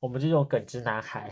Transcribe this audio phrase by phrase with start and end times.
[0.00, 1.28] 我们这种耿直男孩，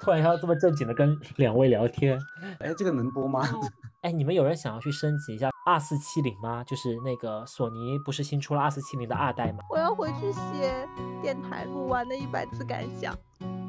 [0.00, 2.18] 突然要这么正经的跟两位聊天。
[2.60, 3.46] 哎，这个能播吗？
[4.00, 6.64] 哎，你们有人想要去升级一下二四七零吗？
[6.64, 9.58] 就是那个索尼不是新出了二四七零的二代吗？
[9.68, 10.88] 我要回去写
[11.20, 13.14] 电台录完的一百次感想。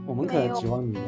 [0.06, 1.02] 我们可能指望你了。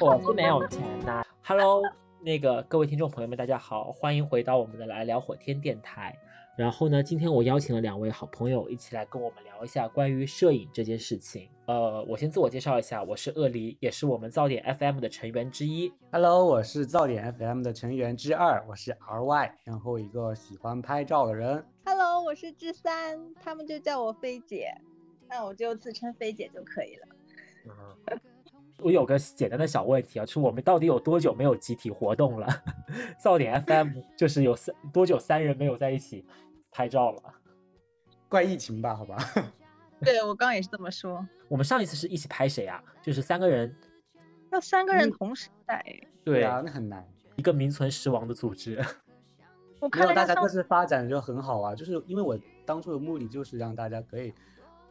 [0.00, 1.24] 我是没有钱呐。
[1.42, 1.82] Hello，
[2.20, 6.16] 那个各位听众朋友们，大家好，欢迎回到我们的来聊火天电台。
[6.58, 11.48] 然后呢，今天我邀请了两位好朋友一起来跟我们聊一下关于摄影这件事情。
[11.66, 15.92] 呃，我先自我介绍一下，我是鳄梨，也是我们噪点 FM 的成员之一。
[16.10, 21.64] Hello，我是噪点 FM 的成员之二，我是 RY，然后一个喜欢拍照的人。
[21.84, 24.74] Hello，我是之三，他们就叫我菲姐，
[25.28, 27.06] 那我就自称菲姐就可以了。
[27.66, 28.20] 嗯，
[28.82, 32.48] 我有个简单的小问题啊，就是我们到底有多久没有集体活动了？
[33.22, 36.24] 噪点 FM 就是有三多久三人没有在一起？
[36.78, 37.22] 拍照了，
[38.28, 38.94] 怪疫情吧？
[38.94, 39.16] 好吧。
[40.00, 41.26] 对我刚刚也是这么说。
[41.48, 42.80] 我们上一次是一起拍谁啊？
[43.02, 43.74] 就是三个人，
[44.52, 45.84] 要三个人同时在。
[46.22, 47.04] 对啊，那很难。
[47.34, 48.80] 一个名存实亡的组织。
[49.80, 54.32] 我看大家各自发展就很好啊，就是因为我当初的目的就是让大家可以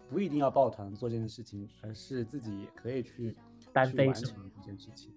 [0.09, 3.33] 不一定要抱团做这件事情，而是自己也可以去
[3.71, 5.13] 单飞完成这件事情。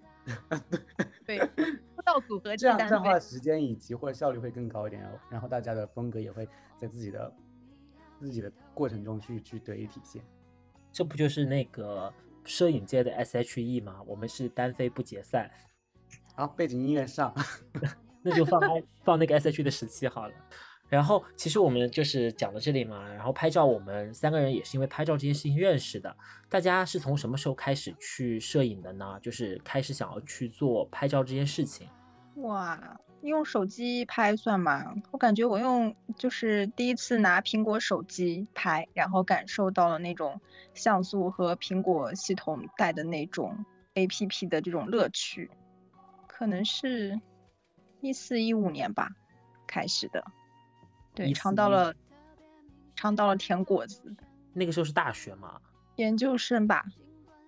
[1.26, 1.38] 对，
[2.04, 7.32] 到组合这样这样的话，时间以及或者效率会更高一点，然后大家的风格也会在自己的
[8.18, 10.22] 自己的过程中去去得以体现。
[10.92, 12.12] 这不就是那个
[12.44, 14.02] 摄影界的 S.H.E 吗？
[14.06, 15.50] 我们是单飞不解散。
[16.34, 17.32] 好，背景音乐上，
[18.22, 18.60] 那就放
[19.04, 20.34] 放那个 S.H.E 的时期好了。
[20.90, 26.14] 然后其实我们就是讲到这里嘛，然后拍照，我们三个人也是因为拍照这件事情认识的。
[26.48, 29.18] 大家是从什么时候开始去摄影的呢？
[29.22, 31.88] 就是开始想要去做拍照这件事情。
[32.36, 34.92] 哇，用手机拍算吗？
[35.12, 40.40] 我感觉我用就是第一次拿苹果手机拍，然后感受到了那种
[40.74, 45.50] 像素和苹果系统带的那种 APP 的这种乐趣，
[46.26, 47.20] 可能是
[48.00, 49.08] 一四一五年吧
[49.68, 50.24] 开始的。
[51.14, 51.94] 对，尝到了，
[52.94, 54.14] 尝到了甜果子。
[54.52, 55.60] 那个时候是大学吗？
[55.96, 56.84] 研究生吧。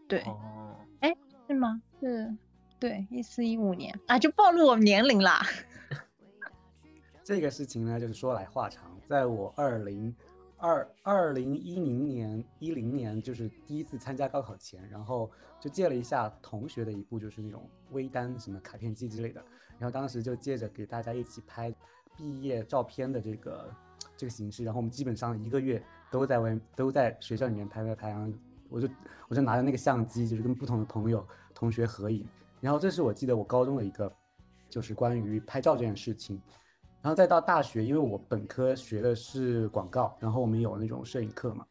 [0.06, 0.20] 对。
[0.22, 0.76] 哦。
[1.00, 1.14] 哎，
[1.48, 1.80] 是吗？
[2.00, 2.36] 是。
[2.78, 5.40] 对，一四一五年啊，就暴露我年龄啦。
[7.22, 8.98] 这个事情呢，就是说来话长。
[9.08, 10.14] 在我二零
[10.56, 15.30] 二二零一零年一零年，就是第一次参加高考前，然后
[15.60, 19.40] 就借了一下同学的一部，就是那种微单什么卡片机之类的，
[19.78, 21.72] 然后当时就借着给大家一起拍。
[22.16, 23.70] 毕业照片的这个
[24.16, 28.32] 这个形式，然后我们基本上一个月都在外都在学校里面拍拍拍，然后
[28.68, 28.88] 我就
[29.28, 32.26] 我就拿着那个相机，就是跟不同的朋友同学合影，
[32.60, 34.12] 然后这是我记得我高中的一个
[34.68, 36.40] 就是关于拍照这件事情，
[37.00, 41.66] 然后再到大学，因为我本科学的是广告，然后我们有那种摄影课嘛，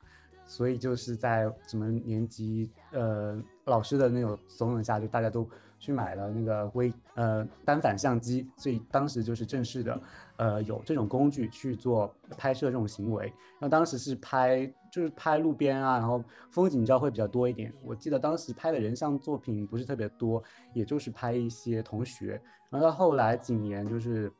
[0.46, 5.50] 所以就是在什么年级呃老师的那种怂恿下，就大家都。
[5.81, 10.02] 去买了那个微呃单反相机，所以当时就是正式的，
[10.38, 13.25] 呃有这种工具去做拍摄这种行为。
[13.25, 17.74] 然后当时是拍就是拍路边啊，然后风景照会比较多一点。
[17.84, 20.41] 我记得当时拍的人像作品不是特别多，
[20.74, 22.40] 也就是拍一些同学。
[22.70, 24.31] 然后到后来几年就是，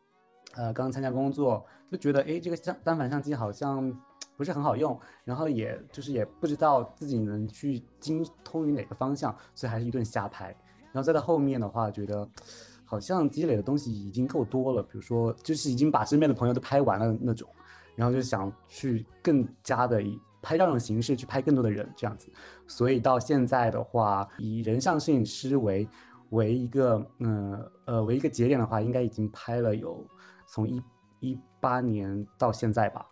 [0.54, 3.92] 呃刚参加工作就觉得哎这个相单反相机好像
[4.38, 10.56] 不是很好用，然后也就是也不知道自己能去精通于哪个方向，所以还是一顿瞎拍。
[10.92, 12.28] 然后再到后面的话，觉得
[12.84, 17.48] 好像积累的东西已经够多了，比如说就是已经把身边的朋友都拍完了那种，
[17.96, 22.30] 然后就想去更加的以拍照的形式去拍更多的人这样子，
[22.68, 25.88] 所以到现在的话，以人像摄影师为
[26.32, 30.06] 为一个嗯呃为一个节点的话，应该已经拍了有
[30.46, 30.82] 从一
[31.20, 33.06] 一八年到现在吧，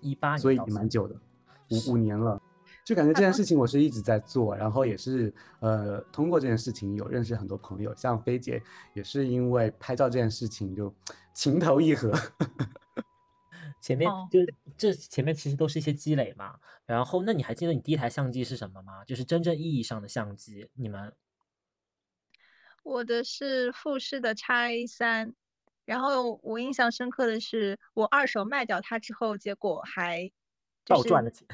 [0.00, 1.16] 一八年，所以也蛮久的，
[1.70, 2.39] 五五年了。
[2.90, 8.60] 就感觉这件事情我是一直在做，然后也是呃通过这件事情有认识很多朋友，像菲姐
[8.94, 10.92] 也是因为拍照这件事情就
[11.32, 12.12] 情投意合。
[13.80, 14.40] 前面就
[14.76, 16.58] 这前面其实都是一些积累嘛。
[16.84, 19.04] 然后那你还记得你第一台相机是什么吗？
[19.04, 21.14] 就是真正意义上的相机，你们？
[22.82, 25.32] 我的是富士的 X A 三，
[25.84, 30.32] 然后我印象深刻的是我二手卖掉它之后，结果还
[30.84, 31.46] 倒赚了钱。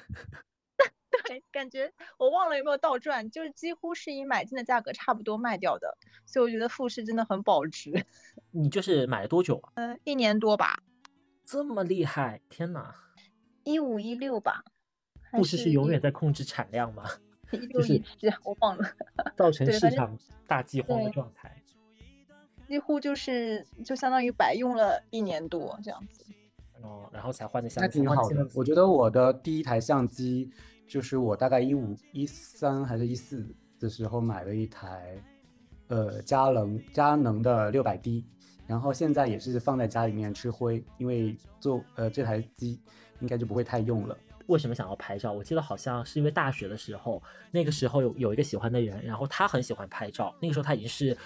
[1.25, 5.97] 对，感觉我忘了有没有倒赚，就是几乎是以买进的价格差不多卖掉的，
[6.27, 8.05] 所以我觉得富士真的很保值。
[8.53, 9.73] 你就是买了多久啊？
[9.75, 10.83] 呃，一年多吧。
[11.45, 12.95] 这么厉害，天哪！
[13.65, 14.65] 一五一六吧。
[15.33, 17.05] 富士是永远在控制产量吗？
[17.53, 18.85] 一六一七，我忘了。
[19.37, 21.63] 造成市场大饥荒的状态。
[22.67, 26.27] 几乎就是就相当于白用了一年多这样子。
[26.83, 28.01] 哦，然后才换的相机。
[28.01, 28.49] 那挺好的。
[28.55, 30.51] 我觉得我的第一台相机。
[30.87, 33.47] 就是我大概一五一三还是一四
[33.79, 35.21] 的时候买了一台，
[35.89, 38.25] 呃，佳能佳能的六百 D，
[38.67, 42.81] 然后现在也是放在家里面吃灰，因为做呃这台机
[43.21, 44.17] 应该就不会太用了。
[44.47, 45.33] 为什么想要拍照？
[45.33, 51.17] 我记得好像是因为大学的时候，那个时候有有一个喜欢的人，然后他很喜欢拍照，那个时候他已经是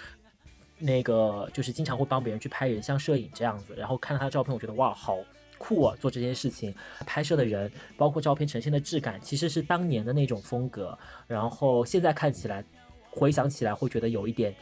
[0.79, 5.19] 那个就是经常会帮别人去拍人像摄影这样子，然后看到他的照片，我觉得哇，好
[5.61, 5.95] 酷啊！
[6.01, 6.75] 做这件事情，
[7.05, 12.65] 拍摄的人，包括照片呈现的质感，其实是当年的那种风格，然后现在看起来，
[13.11, 14.55] 回想起来会觉得有一点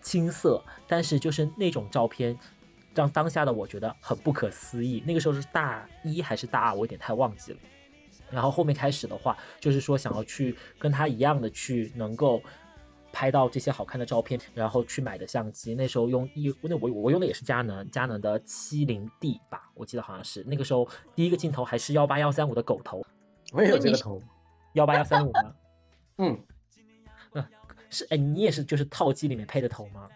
[0.00, 2.34] 青涩，但是就是那种照片，
[2.94, 5.02] 让当下的我觉得很不可思议。
[5.06, 7.58] 那个时候是大一还是大二，我有点太忘记了。
[8.30, 12.42] 然后后面开始的话，就是说想要去跟他一样的去能够
[13.18, 15.74] 拍到这些好看的照片，然后去买的相机。
[15.74, 23.04] 那时候用一那我我用的也是佳能佳能的七零 D 吧，我记得好像是那个时候第一个镜头还是幺八幺三五的狗头，
[23.52, 24.22] 我也有这个头，
[24.74, 25.52] 幺八幺三五吗？
[26.18, 26.40] 嗯，
[27.32, 27.44] 嗯，
[27.90, 30.08] 是哎，你也是就是套机里面配的头吗？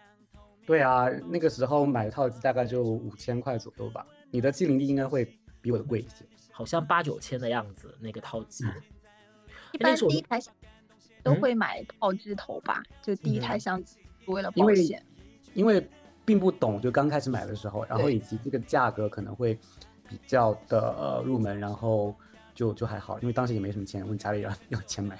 [0.65, 4.07] 对啊，那个时候买套机大概就五千块左右吧。
[4.31, 5.29] 你的七零 D 应该会
[5.61, 6.25] 比我的贵一些。
[6.53, 8.63] 好像八九千的样子，那个套机。
[9.73, 10.53] 一般第一台相
[11.23, 15.01] 都会买套机头吧，就第一台相机为了保险。
[15.53, 15.87] 因为
[16.25, 19.57] 并不懂，就刚开始买的时候，然后以及这个价格可能会
[20.09, 22.13] 比较的入门，然后
[22.53, 25.17] 就就还好，因为当时也没什么钱，问家里要 要钱买。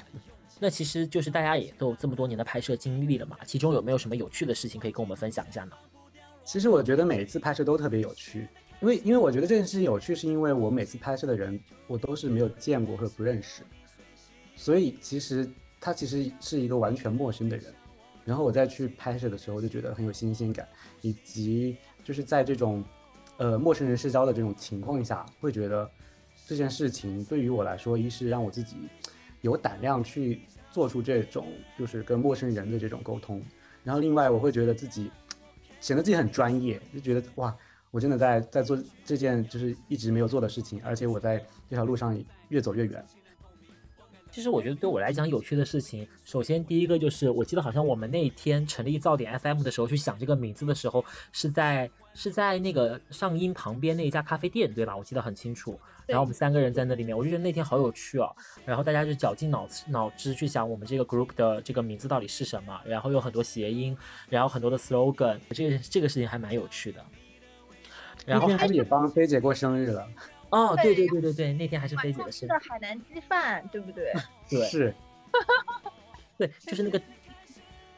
[0.60, 5.72] 那其实就是大家也都有这么多年的拍摄经历了嘛，其中有没有什么有趣的事情可以跟我们分享一下呢？
[6.44, 8.48] 其实我觉得每一次拍摄都特别有趣。
[8.82, 11.58] 因为，因为我觉得这件事情有趣，是因为我每次拍摄的人，
[11.88, 13.64] 我都是没有见过或者不认识，
[14.58, 15.50] 所以其实
[15.84, 17.66] 他其实是一个完全陌生的人，
[18.24, 20.66] 然后我再去拍摄的时候，就觉得很有新鲜感，
[21.02, 21.76] 以及
[22.06, 22.82] 就是在这种，
[23.36, 25.92] 呃，陌生人社交的这种情况下，会觉得
[26.48, 28.78] 这件事情对于我来说，一是让我自己
[29.42, 31.48] 有胆量去做出这种
[31.78, 33.44] 就是跟陌生人的这种沟通，
[33.84, 35.12] 然后另外我会觉得自己
[35.82, 37.54] 显得自己很专业，就觉得哇。
[37.92, 38.76] 我真的在在做
[39.06, 41.38] 这件就是一直没有做的事情，而且我在
[41.70, 42.20] 这条路上
[42.50, 43.06] 越走越远。
[44.34, 54.98] 其实我觉得对我来讲有趣的事情，首先第一个就是我记得好像我们那天成立噪点 FM 的时候去想这个名字的时候，是在是在那个上音旁边那一家咖啡店，对吧？
[54.98, 55.80] 我记得很清楚。
[56.08, 58.36] 然后我们三个人在那里面，我就觉得那天好有趣哦。
[58.66, 63.96] 然后大家就绞尽脑脑汁去想我们这个 group 的这个名字到底是什么，然后有很多谐音，
[64.30, 67.00] 然后很多的 slogan，这个这个事情还蛮有趣的。
[68.26, 70.08] 然后还也帮菲姐过生日了。
[70.54, 72.52] 哦，对对对对对，那天还是菲姐的生日。
[72.70, 74.14] 海南鸡饭，对不对？
[74.50, 74.94] 对，是。
[76.38, 77.02] 对，就是那个，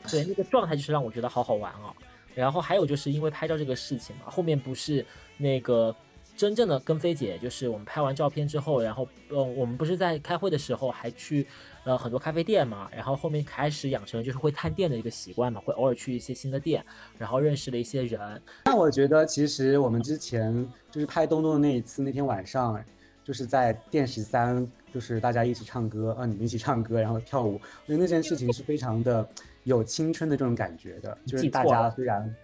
[0.09, 1.93] 对那个状态，就是让我觉得好好玩啊。
[2.33, 5.05] 然后还有就是因为拍照这个事情嘛，后面不是
[5.37, 5.95] 那个。
[6.37, 11.47] 真正的跟菲姐就是我们拍完照片之后，然后呃我们不是在开会的时候还去
[11.85, 16.85] 呃很多咖啡店嘛，然后后面开始养成就是会探店的一个习惯嘛，会偶尔去一些新的店，
[17.17, 18.41] 然后认识了一些人。
[18.65, 22.83] 那我觉得其实我们之前就是拍东东的那一次，那天晚上
[23.23, 29.27] 就是在店十三，就是大家一起唱歌啊，你们一起唱歌然后跳舞，我觉得那件事情是非常的
[29.63, 32.35] 有青春的这种感觉的，就是大家虽然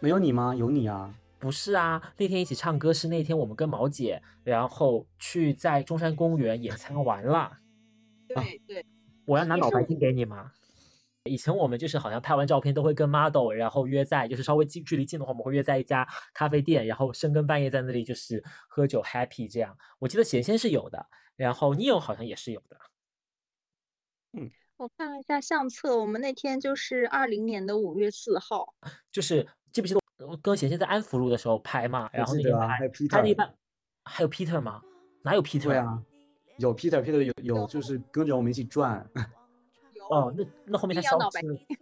[0.00, 0.54] 没有你吗？
[0.54, 1.14] 有你啊。
[1.40, 7.52] 不是啊，那天一起唱歌是那天我们跟毛姐，然后去在中山公园野餐完了。
[8.42, 8.86] 对对，
[9.24, 10.52] 我要拿脑白金给你吗？
[11.24, 19.76] 以前我们就是好像拍完照片都会跟 model，然后约在就是稍微近距离近的话，我们会约在一家咖啡店，然后深更半夜在那里就是喝酒 happy 这样。
[19.98, 22.78] 我记得贤贤是有的，然后 Neo 好像也是有的。
[24.32, 28.74] 嗯，我看了一下相册，我们那天就是二零年的五月四号，
[29.12, 30.00] 就是记不记得？
[30.42, 33.54] 跟贤贤在安福路的时候拍嘛，然后那个拍拍了一半，
[34.04, 34.82] 还有 Peter 吗？
[35.22, 36.02] 哪有 Peter 啊？
[36.58, 39.04] 有 Peter，Peter 有有就是跟着我们一起转。
[40.10, 41.28] 哦，那那后面他烧了，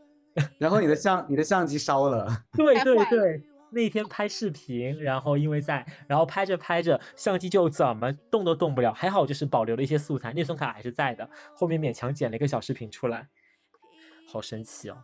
[0.59, 2.27] 然后你的相你的相机烧了。
[2.57, 13.29] 对对对，那天拍视频，然后因为在，然后拍着拍着相机就怎么动都动不了，还好就是保留了一些素材，内存卡还是在的，后面勉强剪了一个小视频出来，
[14.29, 14.97] 好神奇哦。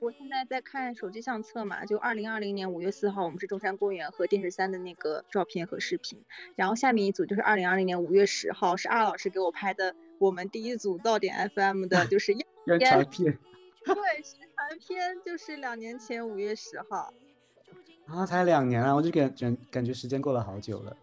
[0.00, 6.18] 我现在在看手机相册嘛，就二零二零年五月四号，我们是中山公园和电视三的那个照片和视频。
[6.56, 13.38] 然后下面一组就是二零二零年五月十号，是二老师给我拍的我们第一组到点 FM 的，就 是宣传片。
[13.84, 17.12] 对，宣传片就是两年前五月十号。
[18.06, 20.96] 啊，才两年啊，我就感觉感觉时间过了好久了。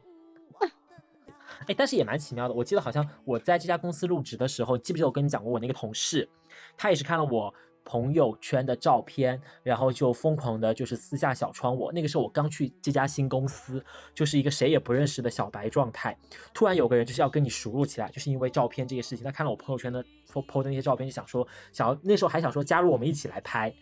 [1.67, 6.27] 哎，但是也蛮奇妙的，我记得好像我在这家公司入职的时候，记不记得我跟你讲过，我那个同事，
[6.75, 7.53] 他也是看了我。
[7.89, 11.89] 朋友圈的照片，然后就疯狂的就是私下小窗我。
[11.93, 13.81] 那个时候我刚去这家新公司，
[14.13, 16.17] 就是一个谁也不认识的小白状态。
[16.53, 19.23] 突然有个人就是要跟你熟络起来，就是因为照片这个事情。
[19.23, 23.73] 他看了我朋友圈的 po 的那些照片，就想说想要那时候还想说加入我们一起来拍，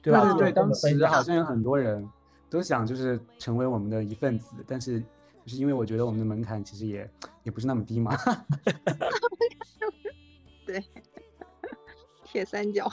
[0.00, 0.32] 对吧？
[0.34, 2.08] 对对，当时好像有很多人
[2.48, 5.00] 都想就是成为我们的一份子，但是
[5.44, 7.10] 就是因为我觉得我们的门槛其实也
[7.42, 8.16] 也不是那么低嘛。
[10.64, 10.80] 对。
[12.26, 12.90] 铁三角，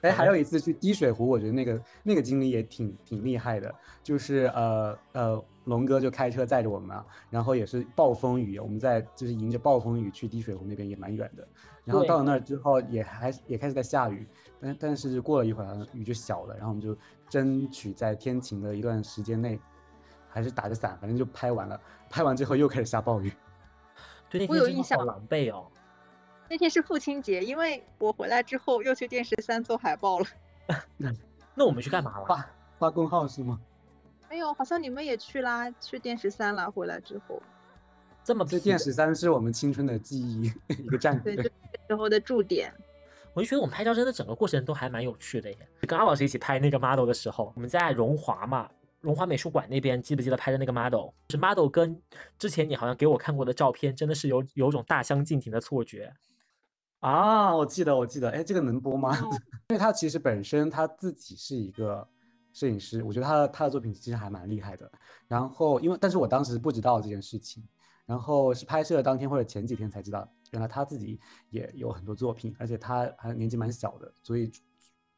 [0.00, 6.96] 哎，还有一次去滴水湖，我觉得那个那个经历也挺挺厉害的，就是呃呃，龙哥就开车载着我们，
[7.30, 11.46] 然后也是暴风雨，我们在就是迎着暴风雨去滴水湖那边也蛮远的，
[11.84, 14.26] 然后到了那儿之后也还也开始在下雨，
[14.60, 16.96] 但但是过了一会儿雨就小了，然后我们就
[17.28, 19.58] 争取在天晴的一段时间内，
[20.28, 23.32] 还是打着伞，反正就拍完了，拍完之后又开始下暴雨，
[24.28, 25.66] 对，我有印象，好狼狈哦。
[26.52, 30.26] 那天是父亲节，因为我回来之后又去电视三做海报了。
[31.56, 32.26] 那我们去干嘛了？
[32.26, 32.46] 发
[32.78, 33.58] 发公号是吗？
[34.28, 36.70] 没有，好像你们也去啦，去电视三啦。
[36.70, 37.40] 回来之后，
[38.22, 41.50] 这么这电视三是我们青春的记忆一个站点，对，
[41.88, 42.70] 时候的驻点。
[43.32, 45.56] 我就觉得我们拍照真的整个过程都还蛮有趣的耶。
[45.88, 48.68] 跟阿老师一起拍那个 model 的时候，我们在荣华嘛，
[49.00, 51.08] 荣华美术馆那边，记不记得拍的那个 model？
[51.30, 51.98] 是 model 跟
[52.38, 56.12] 之前你好像给我看过的照片，真的是有有种大相径庭的错觉。
[57.02, 59.12] 啊，我记得，我记得，哎，这个能播吗？
[59.70, 62.06] 因为他其实本身他自己是一个
[62.52, 64.88] 摄影师，我觉得他的他的作品其实还蛮厉害的。
[65.26, 67.60] 然后，因为但是我当时不知道这件事情，
[68.06, 71.18] 然后是拍摄当天或者前几天才知道，原来他自己
[71.50, 74.48] 也有很多作品，而且他还年纪蛮小的，所以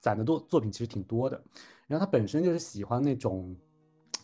[0.00, 1.38] 攒的作作品其实挺多的。
[1.87, 3.55] 然后他本身就是喜欢那种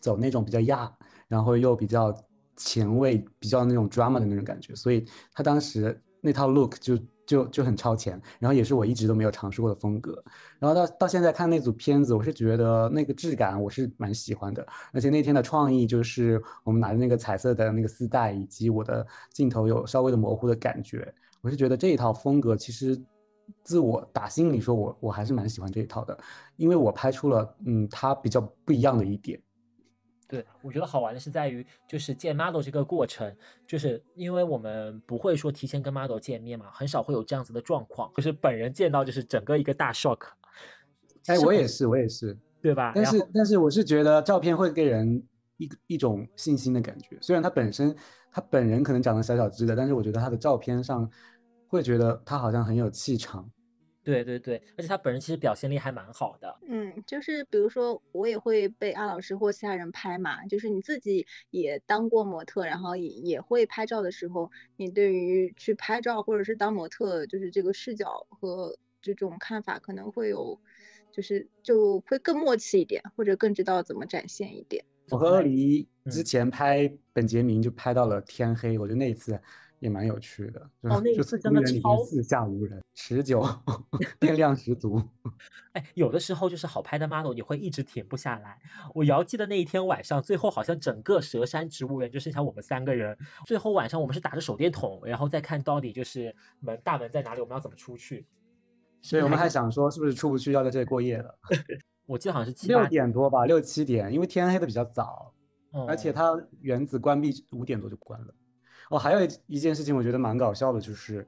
[0.00, 0.90] 走那种比较亚，
[1.28, 2.10] 然后又比较
[2.56, 6.98] 前卫、比较那种 drama 的那种感觉，所以他当时那套 look 就。
[7.30, 10.20] 就就很超前，然后也是我一直都没有尝试过的风格。
[10.58, 14.66] 然后到到现在看那组片子，我是觉得那个质感我是蛮喜欢的。
[14.92, 23.00] 而且那天的创意就是我们拿着那个彩色的那个丝带，以及我的镜头有稍微的模糊的感觉，我是觉得这一套风格其实
[23.62, 26.18] 自我打心里说，我我还是蛮喜欢这一套的，
[26.56, 29.40] 因为我拍出了嗯它比较不一样的一点。
[30.30, 40.20] 对，我觉得好玩的是在于，就是见 model 这个过程，就是因为我们不会说提前跟 model 见面嘛，很少会有这样子的状况，就是本人见到就是整个一个大 shock。
[41.26, 42.92] 哎，我也是，我也是，对吧？
[42.94, 45.20] 但是但是我是觉得照片会给人
[45.56, 47.92] 一一种信心的感觉，虽然他本身
[48.30, 51.10] 他本人可能长得小小只的，但是我觉得他的照片上
[51.66, 53.50] 会觉得他好像很有气场。
[54.02, 56.58] 对对对，而且他本人其实表现力还蛮好的。
[56.66, 70.58] 嗯，就是比如说我也会被阿老师或其他人拍嘛，就是你自己也当过模特，然后也也会拍照的时候，你对于去拍照或者是当模特，就是这个视角和这种看法可能会有，
[71.12, 74.84] 就是就会更默契一点，或者更知道怎么展现一点。
[75.10, 79.40] 我和鳄梨之前拍本杰明就拍到了天黑，我觉得那一次。
[79.80, 83.42] 也蛮有趣的，哦，那次真的超四下无人，持久，
[84.18, 85.02] 电量十足。
[85.72, 88.58] 哎，有的时候就是好拍的 model，你会一直停不下来。
[88.94, 93.16] 我遥记得那一天晚上，最后好像整个蛇山植物园就剩下我们三个人。
[93.46, 98.26] 最后晚上我们是打着手电筒，然后再看到底就是门大门在哪里，我们要怎么出去。
[99.00, 101.38] 所以我们还想说，是不是出不去，要在这里过夜了？
[102.10, 105.32] 我记得好像是七六点多吧，六七点，因为天黑的比较早，
[105.86, 108.34] 而且它原子关闭五点多就关了。
[108.90, 111.24] 哦，还有一一件事情，我觉得蛮搞笑的，就是，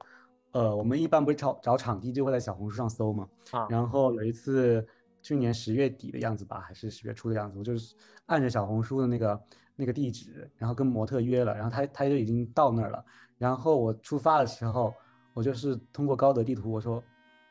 [0.51, 4.85] 呃，我们一般不是找找场地就会在小红书上搜嘛，啊，然后有一次
[5.21, 9.41] 去年十月底的样子吧，还是十月初的样子，我就是按着小红书的那个
[9.77, 13.01] 那个地址，然后跟模特约了，然后他他就已经到那儿了，
[13.37, 14.93] 然后我出发的时候，
[15.33, 17.01] 我就是通过高德地图，我说，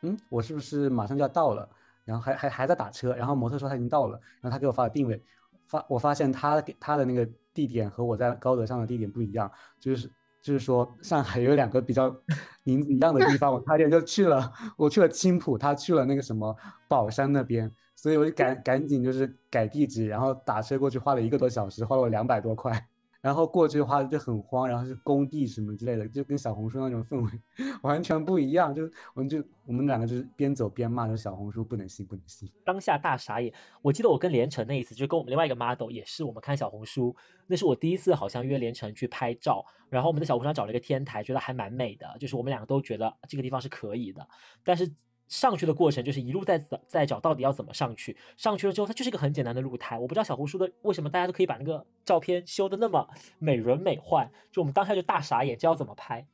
[0.03, 1.67] 嗯，我是不是马上就要到了？
[2.05, 5.23] 然后还还还在打车，然后模特说他已经到了，然后他给我发了定位，
[5.67, 7.29] 发我发现他给他的那个。
[7.55, 12.11] 地点和我在高德上的地点不一样，就是就是说上海有两个比较
[12.65, 16.57] 名字一样的地方，我差点就去了，我去了青浦，他去了那个什么
[16.89, 22.89] 宝山那边，所以我就赶赶紧就是改地址，然后打车过去，花了一个多小时，花了我两百多块。
[23.23, 27.31] 然后过去的话就很慌，然后是工地什么之类的，就跟小红书那种氛围
[27.83, 28.75] 完全不一样。
[28.75, 28.83] 就
[29.15, 32.51] 我们就我们两个就是边走边骂，说小红书不能信，不能信。
[32.65, 33.55] 当下大傻眼。
[33.81, 37.15] 我记得我跟连城那一次，就跟我们另外一个 model 也是，我们看小红书，
[37.47, 44.29] 那是我第一次好像约连城去拍照，然后我们在小红书上找了一个天台，觉得还蛮美的，就是我们两个都觉得这个地方是可以的，
[44.65, 44.93] 但是。
[45.33, 53.09] 上去的过程就是一路在在找到底要怎么上去，上去了之后它就是一个很简单的露台，我不知道小红书的为什么大家都可以把那个照片修的那么
[53.39, 56.27] 美轮美奂，就我们当下就大傻眼，这要怎么拍？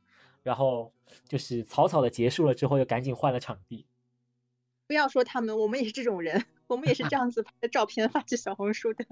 [0.43, 0.91] 然后
[1.29, 3.85] 就是草草的结束了之后，又赶紧换了场地。
[4.85, 9.05] 不要说他们，我们也是这种人，我们也是这样子拍的照片发去小红书的。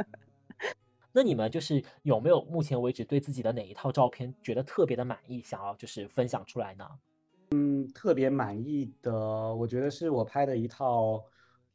[1.14, 6.86] 那你们就是有没有目前为止对自己的哪一套照片觉得特别的满意，想要就是分享出来呢？
[7.88, 9.14] 嗯，特别满意的，
[9.56, 11.24] 我觉得是我拍的一套，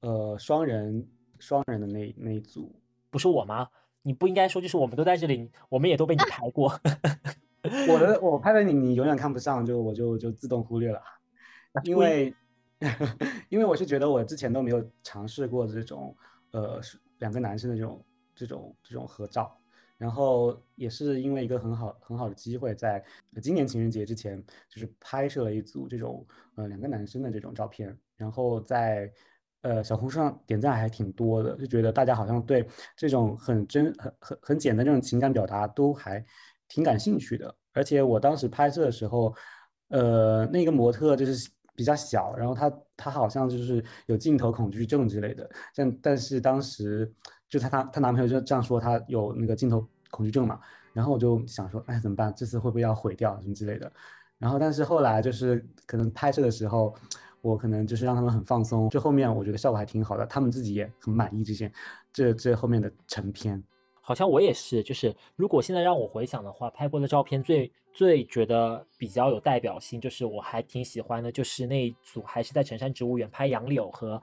[0.01, 1.07] 呃，双人
[1.39, 2.75] 双人的那那一组，
[3.11, 3.69] 不是我吗？
[4.03, 6.73] 你不应该说就是我们都在这里，我们也都被你拍过。
[7.89, 11.01] 我的 我拍的你，你永远看不上，就我就就自动忽略了，
[11.85, 12.35] 因为
[13.49, 16.15] 因为我是觉得我之前都没有尝试过这种，
[16.51, 16.81] 呃，
[17.19, 18.05] 两个男生的这种
[18.35, 19.57] 这种这种合照。
[20.03, 23.01] 然后也是因为一个很好很好的机会，在
[23.41, 29.09] 今年情人节之前，就是拍摄了一组这种呃两个男生的这种照片，然后在
[29.61, 32.67] 呃小红书上点赞还挺多的，就觉得大家好像对
[32.97, 36.25] 这种很真很很很简单这种情感表达都还
[36.67, 37.55] 挺感兴趣的。
[37.73, 39.33] 而且我当时拍摄的时候，
[39.91, 47.15] 呃那个模特就是比较小，然后他他好像就是有镜头恐惧症之类的，但但是当时。
[47.53, 50.61] 就她她她男朋友就这样说，他有那个镜头恐惧症嘛，
[50.93, 52.33] 然后我就想说，哎，怎么办？
[52.37, 53.91] 这次会不会要毁掉什么之类的？
[54.39, 56.95] 然后但是后来就是可能拍摄的时候，
[57.41, 61.73] 我可能就是让他们很放松，就后面我觉得效果还挺好的，他们自己也很满意这些，
[62.13, 63.63] 这这后面的成片。
[64.05, 74.21] 好像我也是，就是如果现在让我回想的话，拍过的照片最最觉得比较有代表性，就是我还挺喜欢的，就是那一组还是在城山植物园拍杨柳和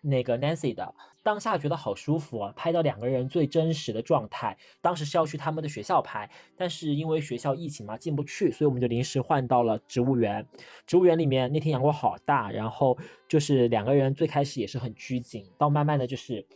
[0.00, 4.56] 那个 Nancy 的，当下觉得好舒服啊，拍到两个人最真实的状态。
[4.80, 10.46] 当时是要去他们的学校拍，但是因为学校疫情嘛进不去，所以我们就临时换到了植物园。
[10.86, 12.96] 植物园里面那天阳光好大，然后
[13.28, 16.46] 就是两个人最开始也是很拘谨，到慢慢的就是。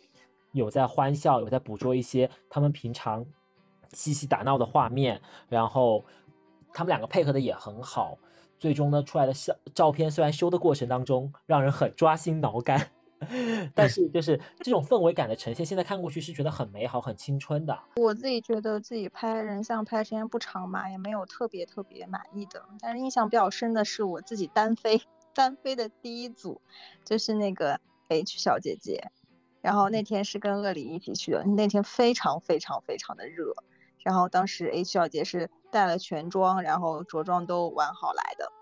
[0.52, 3.26] 有在欢笑，有在捕捉一些他们平常
[3.92, 6.04] 嬉戏打闹的画面，然后
[6.72, 8.16] 他们两个配合的也很好，
[8.58, 12.90] 最终呢出来的照照片虽然修的过程当中让人很抓心挠肝，
[13.74, 17.78] 但是就是这种氛围感的呈现，现在看过去是觉得很美好、很青春的。
[17.96, 25.00] 我自己觉得自己拍人像拍时间不长嘛，也没有特别特别满意的，但是印象比较深的是我自己单飞
[25.34, 26.60] 单飞的第一组，
[27.04, 29.10] 就是那个 H 小姐姐。
[29.62, 33.54] 然后那天是跟鳄梨一起去的，那天非常非常非常的热，
[34.02, 38.52] 然后当时 H 小姐是带了全妆，然后着装都完好来的，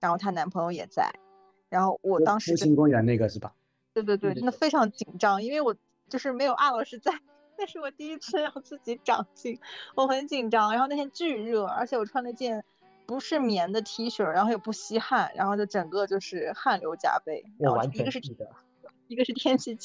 [0.00, 1.12] 然后她男朋友也在，
[1.68, 2.56] 然后我当时。
[2.56, 3.52] 新公园那个是吧？
[3.92, 5.76] 对对对，真的非常紧张，因为我
[6.08, 7.12] 就是没有阿老师在，
[7.58, 9.58] 那是我第一次要自己长镜，
[9.94, 10.72] 我很紧张。
[10.72, 12.64] 然后那天巨热，而且我穿了件
[13.06, 17.44] 不是棉的 T 恤，然后也不吸汗，然后就整个就是汗流浃背。
[17.58, 18.50] 我完全是的，
[19.08, 19.78] 一个是天气。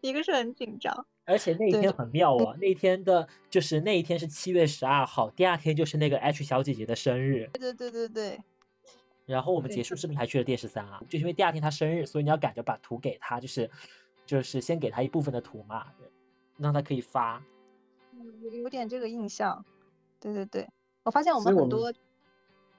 [0.00, 2.54] 一个是很紧张，而且那一天很妙啊！
[2.60, 7.48] 那一天的就是那一天是七月十二号，第二天就是那个 H 小姐姐的生日。
[7.52, 8.40] 对对对对对。
[9.26, 13.70] 然后我们结束视频还去了电视三啊，就是因为第二天她生日，所以你要赶着把图给她，就是
[14.26, 15.86] 就是先给她一部分的图嘛，
[16.56, 17.42] 让她可以发。
[18.42, 19.64] 有有点这个印象。
[20.18, 20.68] 对对对，
[21.04, 21.92] 我发现我们很多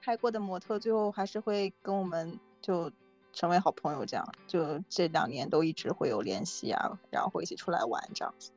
[0.00, 2.90] 拍过的模特，最后还是会跟我们就。
[3.32, 8.50] 成为好朋友，这样就这两年都一直会有联系啊，然后会一起出来玩这样子。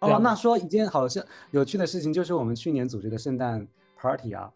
[0.00, 4.50] 哦，那说一件好像有趣的事情，就是我们去年组织的圣诞 party 啊，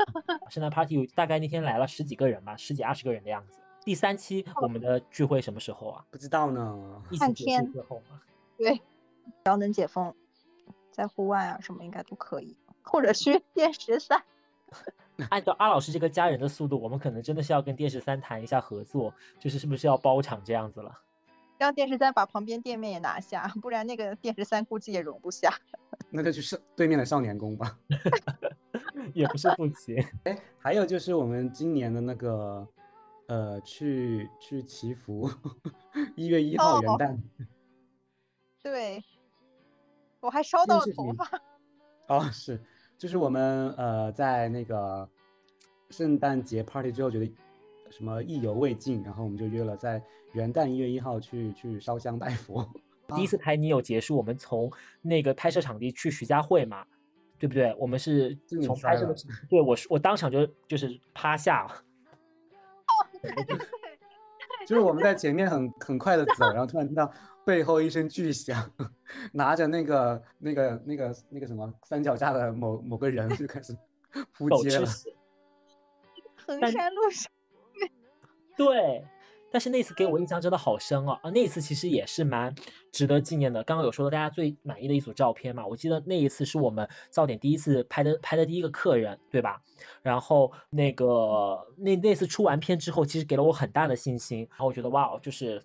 [0.50, 3.60] 圣诞 party 大概那天来了十几个人吧，十几二十个人的样子。
[3.84, 6.04] 第三期我们的聚会什么时候啊？
[6.10, 8.20] 不知道呢，看天之后吗？
[8.58, 8.82] 对，只
[9.44, 10.12] 要能解封，
[10.90, 14.22] 在户外啊什么应该都可以，或者去 电十三。
[15.30, 20.96] 按照阿老师这个家人的速度，我们可能真的是要跟电视三谈一下合作，就是是不是要包场这样子了？
[21.58, 25.52] 让电视三把旁边店面也拿下，不然那个电视三估计也容不下。
[26.08, 27.76] 那就去少对面的少年宫吧，
[29.12, 30.00] 也不是不行。
[30.22, 32.66] 哎，还有就是我们今年的那个，
[33.26, 35.28] 呃，去去祈福，
[36.14, 37.18] 一月一号元旦。
[38.62, 39.02] 对，
[40.20, 41.28] 我还烧到了头发。
[42.06, 42.62] 哦，是。
[42.98, 45.08] 就是我们呃在那个
[45.90, 47.32] 圣诞节 party 之后觉得
[47.90, 52.68] 什么意犹未尽，然后我们就约了在元旦一月一号去去烧香拜佛。
[53.14, 56.84] 第一次拍你有结束，我们从那个拍摄场地去徐家汇嘛，
[57.38, 57.72] 对不对？
[57.78, 59.14] 我们是从拍摄的，
[59.48, 61.66] 对我我当场就就是趴下。
[61.66, 63.58] 哦，对对对，
[64.66, 67.08] 就是我们在前面很很快的走，然后突然听到。
[67.48, 68.70] 背后一声巨响，
[69.32, 73.74] 拿着那个、那个、那个、那个什么三脚架的某某个人就开始
[74.34, 74.86] 扑街了。
[76.36, 77.32] 衡山路上，
[78.54, 79.02] 对。
[79.50, 81.30] 但是那次给我印象真的好深哦啊！
[81.30, 82.54] 那次其实也是蛮
[82.92, 83.64] 值得纪念的。
[83.64, 89.62] 刚刚有说到大家最满意的一组照片嘛，我记得那一次是我们噪点第一次拍的拍的第一个客人，对吧？
[90.02, 94.46] 然后那个那那次出完片之后，其实给了我很大的信心。
[94.50, 95.64] 然后我觉得哇，就是。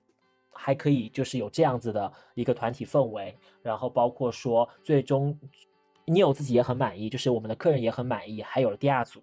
[0.53, 5.37] 还可以就是有这样子的一个团体氛围，然后包括说最终
[6.05, 9.21] 你有自己也很满意，就是我们的客人也很满意，还有了第二组。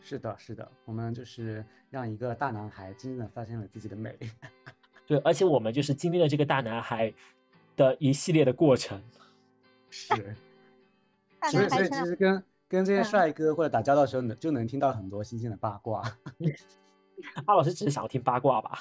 [0.00, 4.16] 是的，是的，我们就是让一个大男孩真正的发现了自己的美。
[5.06, 7.12] 对，而且我们就是经历了这个大男孩
[7.76, 9.02] 的一系列的过程。
[9.90, 10.36] 是，
[11.50, 16.02] 所以所以其实跟跟这些帅哥或者打交道的时候，能就能听到很多新鲜的八卦。
[17.46, 18.78] 阿老师只是想要听八卦吧？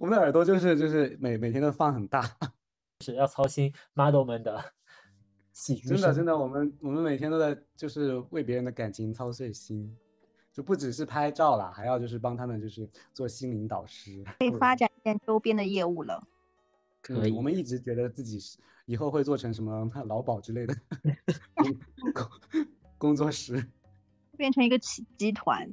[0.00, 2.22] 我们的耳朵就是就是每每天都放很大，
[3.04, 4.62] 是要操心 model 们的
[5.52, 5.88] 喜剧。
[5.88, 9.96] 真的真的，我们我们每天都在就是为别人的感情操碎心。
[10.52, 16.26] 就不只是拍照啦，还要就是帮他们就是做心灵导师，可以发展一点周边的业务了。
[17.02, 20.74] 可以，我们一直觉得自己是以后会做成什么 劳保之类的
[21.52, 22.26] 工
[22.96, 23.68] 工作室，
[24.38, 25.70] 变成一个集集团。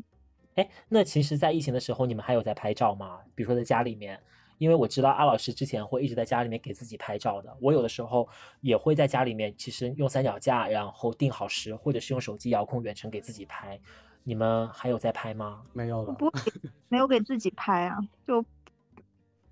[0.55, 3.19] 哎，那其实，在疫情的时候，你们还有在拍照吗？
[3.33, 4.19] 比如说在家里面，
[4.59, 7.57] 因为我知道阿老师之前会一直在家里面给自己拍照的。
[7.59, 8.27] 我有的时候
[8.61, 13.79] 也会在家里面，其实用三脚架，然后定好时，或者是用手机遥控远程给自己拍。
[14.23, 15.63] 你们还有在拍吗？
[15.73, 16.31] 没有了，不，
[16.87, 18.45] 没有给自己拍啊，就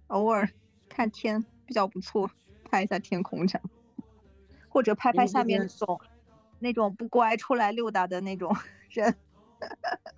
[0.07, 0.47] 偶尔
[0.87, 2.29] 看天比较不错，
[2.69, 3.69] 拍一下天空这样，
[4.69, 6.01] 或者拍拍下面那种
[6.59, 8.55] 那种不乖出来溜达的那种
[8.91, 9.15] 人。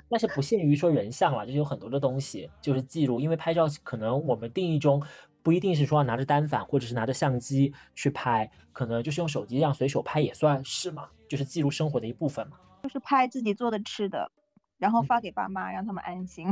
[0.10, 5.02] 但是不限于说人像了，就是有很多的东西就是记录，因为拍照可能我们定义中
[5.42, 12.58] 不一定是说拿着单反或者是拿着相机去拍，可能就是用手机这样随手拍也算是嘛，就是记录生活的一部分嘛。
[12.84, 14.32] 就是拍自己做的吃的。
[14.80, 16.46] 然后发给爸妈，让他们安心。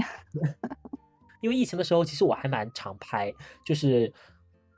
[1.42, 3.34] 因为疫情的时候，其实我还蛮常拍，
[3.66, 4.14] 就是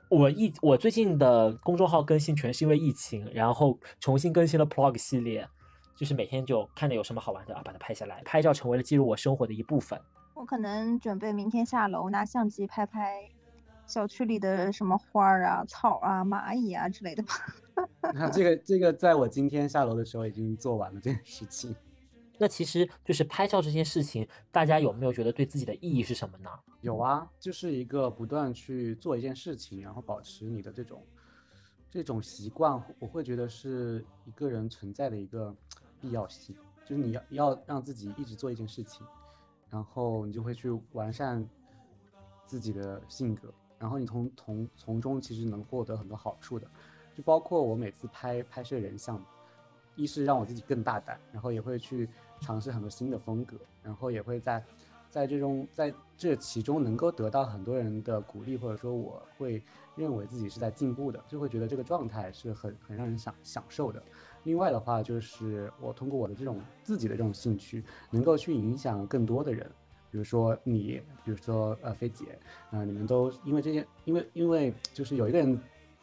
[0.08, 5.46] 我疫我最近的公众号更新全是因为疫情，然后重新更新了 Plog 系列，
[5.96, 8.22] 就是每天就看着有什么好玩的啊，把它拍下来。
[8.24, 10.00] 拍照成为了记录我生活的一部分。
[10.34, 13.30] 我可能准备明天下楼拿相机拍拍
[13.86, 17.34] 小区里的什么花儿啊、草啊、蚂蚁啊之类的吧。
[18.14, 21.74] 那这个这个，在我今天下楼的时候已经做完了这件事情。
[22.36, 26.50] 那其实就是拍照这件事情，大家有没有觉得对自己的意义是什么呢？
[26.80, 31.06] 有啊，就是一个不断去做一件事情，然后保持你的这种
[31.88, 35.54] 这种习惯，我会觉得是一个人存在的一个
[36.04, 36.54] 必要性。
[36.84, 39.06] 就是你要要让自己一直做一件事情，
[39.70, 41.42] 然后你就会去完善
[42.44, 46.66] 自己的性格，然后你从从从中其实能获得很多好处的，
[47.14, 49.18] 就包括我每次拍拍摄人像，
[49.96, 52.08] 一是让我自己更大胆，然后也会去。
[52.40, 54.62] 尝试很多新的风格，然后也会在，
[55.08, 59.62] 在这种在这其中能够得到很多人的鼓励，或者说我会
[59.96, 64.02] 认为自己是在进步的，就会觉得这个状态是很很让人享享受的。
[64.44, 69.68] 另外的话，就是我通过我的这种自己的这种兴趣，能够去影响更多的人，
[70.10, 72.38] 比如说你，比如说呃菲姐，
[72.70, 75.60] 啊你们都因为这件，因为因为就是有一个人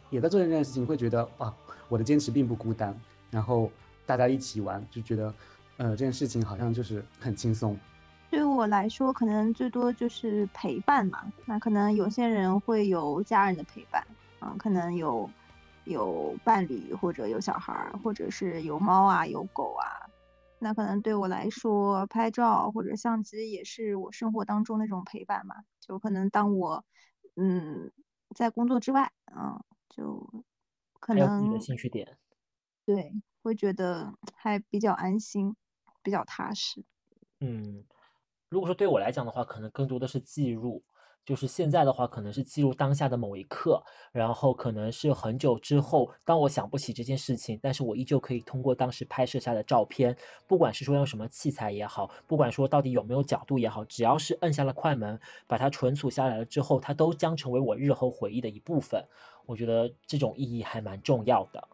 [0.10, 1.54] 也在做这件事情，会觉得哇
[1.88, 2.94] 我的坚持并不孤单，
[3.30, 3.72] 然后
[4.06, 5.34] 大家一起玩就觉得。
[5.78, 7.76] 呃，这件事情好像就是很轻松。
[8.30, 11.24] 对我来说，可能最多就是陪伴嘛。
[11.44, 14.06] 那可能有些人会有家人的陪伴，
[14.42, 15.28] 嗯，可能有
[15.86, 20.10] 有伴侣或者有小孩，或者是有猫啊有狗啊。
[20.60, 25.56] 那可能对我来说，拍照或者相机也是我生活当中那种陪伴嘛。
[25.80, 26.86] 就可能当我
[27.36, 27.92] 嗯
[28.36, 30.44] 在工作之外，嗯，就
[31.00, 32.18] 可能的兴趣点，
[32.86, 35.56] 对，会觉得还比较安心。
[36.04, 36.84] 比较踏实。
[37.42, 37.86] 嗯，
[38.50, 40.84] 如果说对我来讲的话，可能更多的是记录。
[41.26, 43.82] 就是现在的话，可能是记录当下的某一刻，
[44.12, 50.16] 然后可能是很久之后，当我想不起这件事情，但是我依旧可以通过当时拍摄下的照片，
[50.48, 59.06] 不管是说用什么器材也好，不管说到底有没有角度也好，只要是摁下了快门，把它存储下来了之后，它都将成为我日后回忆的一部分。
[59.46, 61.68] 我觉得这种意义还蛮重要的。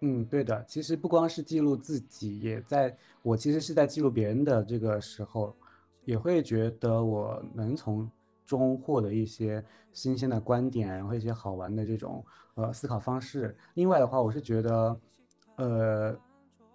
[0.00, 0.64] 嗯，对的。
[0.66, 5.56] 其实不光是记录自己，也在我其实是在记录别人的这个时候，
[6.04, 8.10] 也会觉得我能从
[8.44, 13.56] 中获得一些新鲜的观点，然后一些好玩的这种呃思考方式。
[13.74, 15.00] 另外的话，我是觉得，
[15.56, 16.16] 呃，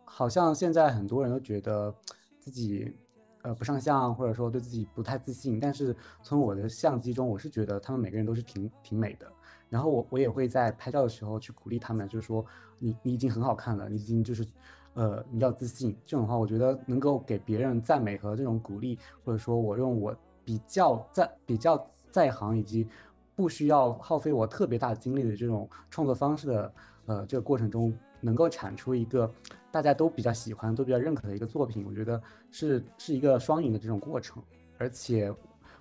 [0.06, 1.94] 好像现在很多人都觉得
[2.38, 2.96] 自己
[3.44, 5.60] 呃不上相，或者说对自己不太自信。
[5.60, 9.26] 但是从我的相机中，我是觉得他们每个人都是挺挺美的。
[9.70, 12.46] 然后我我也会在拍照的时候去鼓励他们，就是说。
[12.82, 14.48] 你你已经很好看了，你已经就是，
[14.94, 15.94] 呃，你要自信。
[16.06, 20.16] 这种话，我觉得能够给别人赞美和这种鼓励，或者说我用我
[20.50, 22.88] 比较在比较在行以及
[23.36, 26.74] 不需要耗费我特别大精力的这种创作方式的，
[27.06, 29.32] 呃，这个过程中，能够产出一个
[29.70, 34.42] 大家都比较喜欢、都比较认可的一个作品，我觉得是是一个双赢的这种过程。
[34.80, 35.32] 而且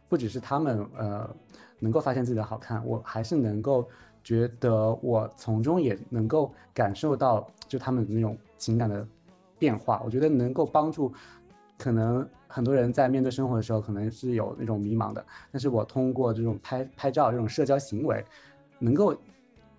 [0.06, 1.34] 不只是他们，呃，
[1.78, 3.88] 能够发现自己的好看，我还是能够
[4.22, 9.08] 觉得我从中也能够感受到就他们那种情感的
[9.58, 10.02] 变化。
[10.04, 11.10] 我觉得能够帮助
[11.78, 18.24] 可能很多人在面对生活的时候，可能是有那种迷茫的，但是我通过这种拍拍照这种社交行为，
[18.78, 19.14] 能够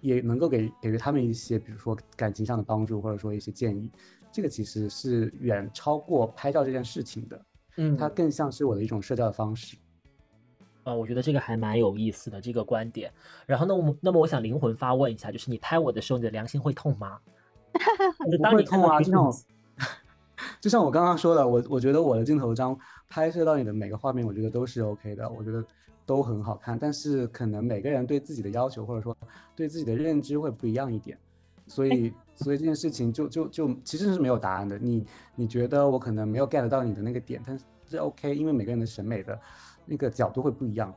[0.02, 3.90] 也能够给给予他们一些，比如说感情上的帮助，或者说一些建议。
[4.32, 7.46] 这个其实是远超过拍照这件事情的，
[7.78, 9.76] 嗯，它更像是我的一种社交的方式。
[10.84, 13.12] 呃，我觉得这个还蛮有意思的这个观点。
[13.48, 17.20] 然后呢，我那么我想灵魂发问一下，就是你拍我的时候，你的良心会痛吗？
[18.50, 19.32] 不会痛啊，就像我
[20.62, 25.64] 就像我刚刚说的，我我觉得我的镜头张拍摄到你的每个画面，我觉得都是 OK 的，我觉得
[26.06, 26.78] 都很好看。
[26.78, 29.16] 但是可能每个人对自己的要求或者说
[29.56, 31.18] 对自己的认知会不一样一点，
[31.68, 34.78] 所以所以这件事情就就就其实是没有答案的。
[34.78, 37.58] 你你觉得我可能没有 get 到你的那个点，但
[37.90, 39.40] 是 OK，因为每个人的审美的
[39.86, 40.94] 那个角度会不一样。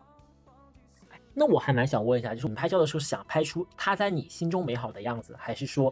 [1.34, 5.90] 那我还蛮想问一下，就是你拍照的时候想拍出他在你心中美好的样子，还是说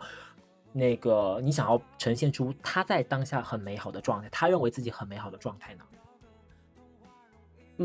[0.72, 5.84] 那个你想要呈现出他在当下很美好的状态，他认为自己很美好的状态呢？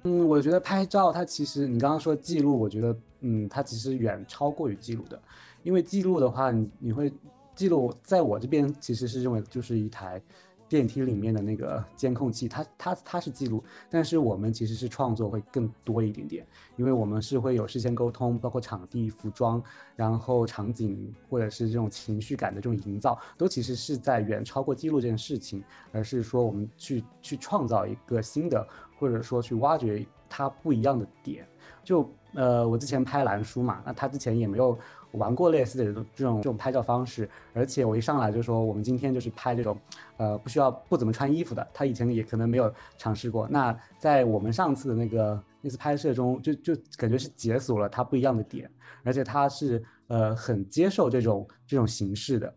[0.03, 5.21] 嗯，我觉得拍照它其实你刚刚说记录，我觉得嗯，它其实远超过于记录的，
[5.63, 7.13] 因为记录的话，你你会
[7.55, 10.21] 记录，在我这边其实是认为就是一台。
[10.67, 19.61] 电梯里面的那个监控器，它它它是记录，但是我们其实是创作会更多一点点，因为我们是会有事先沟通，包括场地、服装，
[19.95, 31.47] 然后场景或者是这种情绪感的这种营造，都其实是在远超过记录这件事情，而是说我们去去创造一个新的，或者说去挖掘它不一样的点。
[31.83, 34.77] 就呃，我之前拍蓝书嘛，那他之前也没有。
[35.15, 39.77] 玩过类似的这种这种拍照方式，而且我一上来就说我们今天就是拍这种，
[40.17, 41.67] 呃，不需要不怎么穿衣服的。
[41.73, 43.47] 他以前也可能没有尝试过。
[43.49, 48.69] 那在我们上次的那个那次拍摄中，就就感觉是解锁了他不一样的点，
[49.03, 52.55] 而且他是呃很接受这种这种形式的，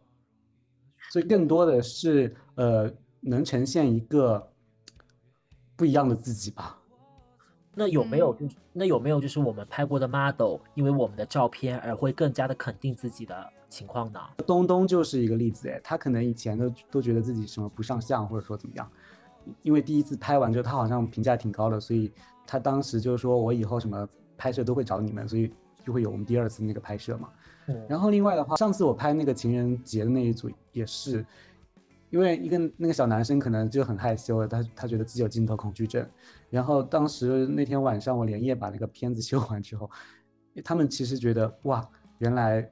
[1.12, 2.90] 所以更多的是呃
[3.20, 4.52] 能呈现一个
[5.76, 6.77] 不一样的自己吧。
[7.78, 14.18] 那有没有就是那有没有就是我们拍过的 model 因为我们的照片而会更加的肯定自己的情况呢？
[14.44, 18.90] 东东就是一个例子哎，他可能以前都都觉得自己什么不上相或者说怎么样，
[19.62, 22.10] 因为第一次拍完之后他好像评价挺高的，所以
[22.44, 25.52] 他当时就是说我以后什么拍摄都会找你们，所以
[25.86, 27.28] 就会有我们第二次那个拍摄嘛。
[27.86, 31.24] 然后另外的话，上次我拍那个情人节的那一组也是。
[32.10, 36.06] 因为一个那个小男生可能就很害羞，他他觉得自己有镜头恐惧症，
[36.50, 39.90] 然后当时那天晚上我连夜把那个片子 修完之后，
[40.64, 41.86] 他们其实觉得哇，
[42.18, 42.70] 原来，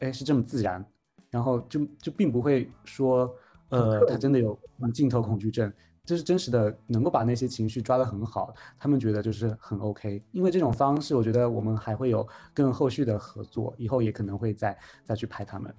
[0.00, 0.84] 哎是这么自然，
[1.30, 3.32] 然后就就并不会说，
[3.68, 4.58] 呃，他真的有
[4.92, 5.72] 镜头恐惧症，
[6.04, 15.72] 这是真实的，能够把那些情绪抓得很好，他们觉得就是很 OK，因为这种方式，我觉得我们还会有更后续的合作，以后也可能会再再去拍他们。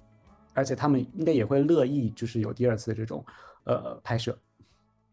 [0.54, 3.24] 而且他们应该也会乐意，就是有第二次的这种，
[3.64, 4.38] 呃，拍摄。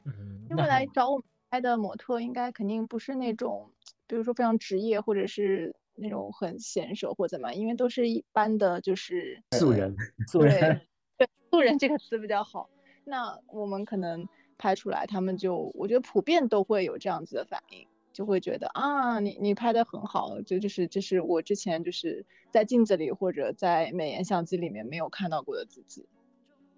[0.05, 3.69] 嗯，因为来找我们拍的模特，应该肯定不是那种，
[4.07, 9.95] 比如说非常职业，或者是那种很娴熟或怎么，因为都是一般的，就是素人。
[10.27, 10.81] 素人，
[11.17, 12.69] 对，素人这个词比较好。
[13.03, 14.27] 那我们可能
[14.57, 17.87] 拍出来，他们就我觉得普遍都会有这样子的反应。
[18.13, 26.05] 就会觉得啊，你你拍的很好，就就是这是我之前就是在镜子里或者在美颜相机里面没有看到过的自己。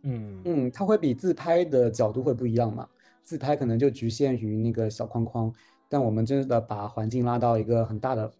[0.03, 2.87] 嗯嗯，它会比自拍的角度会不一样嘛？
[3.23, 5.53] 自拍可能就局限于那个小框框，
[5.89, 8.31] 但我们真的把环境拉到一个很大的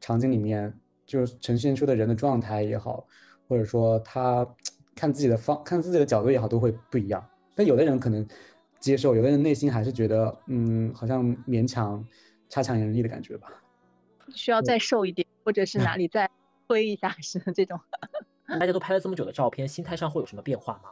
[0.00, 0.72] 场景里面，
[1.04, 3.06] 就是呈现出的人的状态也好，
[3.46, 4.46] 或者说他
[4.96, 7.24] 看自己的方看自己的角度也好，都会不一样。
[7.54, 8.26] 但有的人可能。
[8.78, 12.04] 接受，有的人内心还是觉得，嗯，好像勉强
[12.48, 13.48] 差强人意的感觉吧。
[14.34, 16.30] 需要再瘦一点，或者是哪里再
[16.68, 17.78] 推一下，是这种。
[18.60, 20.90] 大家都拍了这么久的照片，心态上会有什么变化吗？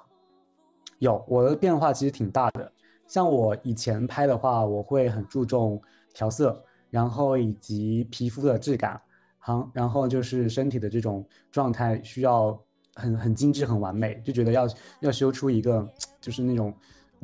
[0.98, 2.72] 有，我的变化其实挺大的。
[3.06, 5.80] 像我以前拍的话，我会很注重
[6.12, 9.00] 调色，然后以及皮肤的质感，
[9.38, 12.58] 好，然后就是身体的这种状态需要
[12.94, 14.66] 很很精致、很完美，就觉得要
[15.00, 15.88] 要修出一个
[16.20, 16.74] 就是那种。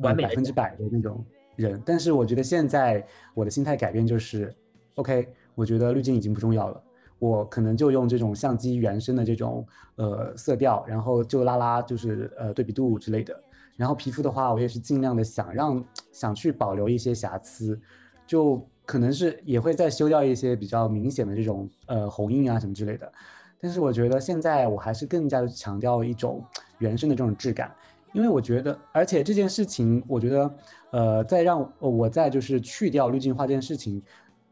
[0.01, 1.23] 完百分之百的那种
[1.55, 4.53] 人，但是我觉得现在我的心态改变就是
[4.95, 6.83] ，OK，我觉得滤镜已经不重要了，
[7.19, 13.37] 我可能就用这种相机原生的这种呃色调，然后就拉拉就是呃对比度之类的，
[13.77, 17.79] 然后皮肤的话，我也是尽量的想让想去保留一些瑕疵，
[18.25, 23.11] 就可能是也会再修掉一些比较明显的这种呃红印啊什么之类的，
[23.59, 26.43] 但是我觉得现在我还是更加的强调一种
[26.79, 27.71] 原生的这种质感。
[28.13, 30.55] 因为我觉得，而且这件事情，我觉得，
[30.91, 34.01] 呃，在让我在就是去掉滤镜化这件事情，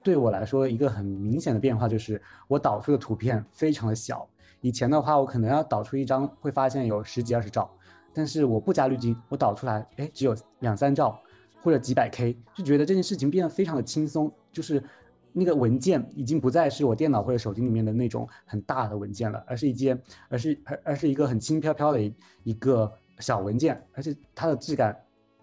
[0.01, 4.27] 对我来说一个很明显的变化就是我导出的图片非常的小。
[4.61, 7.69] 以前的话，我可能要导出一张，会发现有十几二十兆，
[8.13, 11.19] 但是我不加滤镜，我导出来，哎，只有两三兆
[11.61, 14.83] 或者几百 K，就觉得这件事情变得非常的轻松，就是
[15.31, 24.97] 那个文件已经不再是我电脑或者手机里面的那种很大的文件了，而是一件，而是而而是一个很轻飘飘的一一个小文件，而且它的质感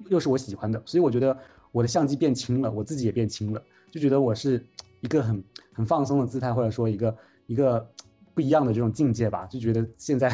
[0.09, 1.37] 又是我喜欢的，所以我觉得
[1.73, 4.65] 我的相机变轻了，我自己也变轻了，就觉得我是
[5.01, 7.89] 一个很很放松的姿态，或者说一个一个。
[8.35, 10.29] 不一样的这种境界吧，就觉得现在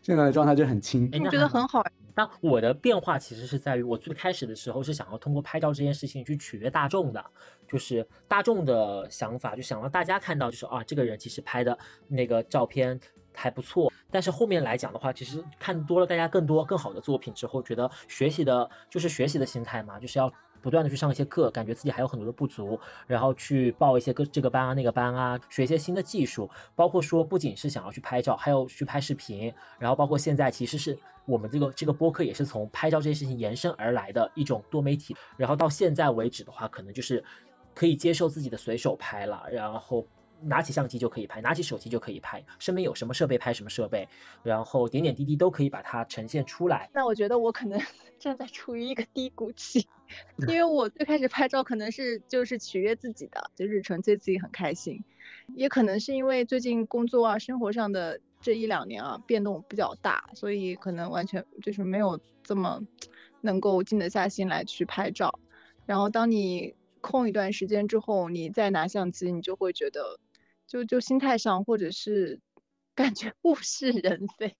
[0.00, 1.84] 现在的状态就很轻，我觉得很好。
[2.14, 7.24] 那我的变化其实是在于，我最开始的时候是想要通过拍照这件事情去取悦大众的，
[7.66, 13.00] 就是大众的想法，就想让大家看到，就是啊，这个人其实拍的那个照片
[13.32, 13.92] 还不错。
[14.14, 20.32] 但是后面来讲的话，其实看多了大家更多更好的作品之后，觉得学习的就是学习的心态嘛，就是要。
[20.62, 37.22] 不断的去上一些课，感觉自己还有很多的不足，然后去报一些个这个班啊那个班啊，学一些新的技术，包括说不仅是想要去拍照，还有去拍视频，然后包括现在其实是我们这个这个播客也是从拍照这件事情延伸而来的一种多媒体，然后到现在为止的话，可能就是
[37.74, 40.06] 可以接受自己的随手拍了，然后。
[40.42, 44.06] 拿起相机就可以拍，拿起手机就可以拍，身边有什么设备拍什么设备，
[44.42, 46.90] 然后点点滴滴都可以把它呈现出来。
[46.92, 47.80] 那我觉得我可能
[48.18, 49.86] 正在处于一个低谷期，
[50.48, 55.02] 因为我最开始拍照可能是就是取悦自己的，就是纯粹自己很开心，
[55.54, 62.82] 也可能是因为最近工作啊、生活上的这一两年啊变动比较大，所以可能完全就是没有这么
[63.40, 65.38] 能够静得下心来去拍照。
[65.86, 70.18] 然后当你空一段时间之后，你再拿相机，你就会觉得。
[70.74, 72.40] 就就心态上，或者是
[72.96, 74.56] 感觉物是人非，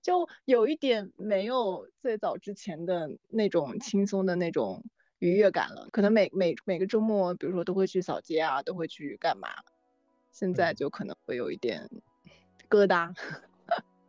[0.00, 4.82] 就有一点没有最早之前的那种轻松的那种
[5.18, 5.86] 愉悦感了。
[5.92, 9.50] 可能每每每个周末，比如说都会去扫街啊，都会去干嘛，
[10.32, 11.86] 现在就可能会有一点
[12.70, 13.14] 疙瘩。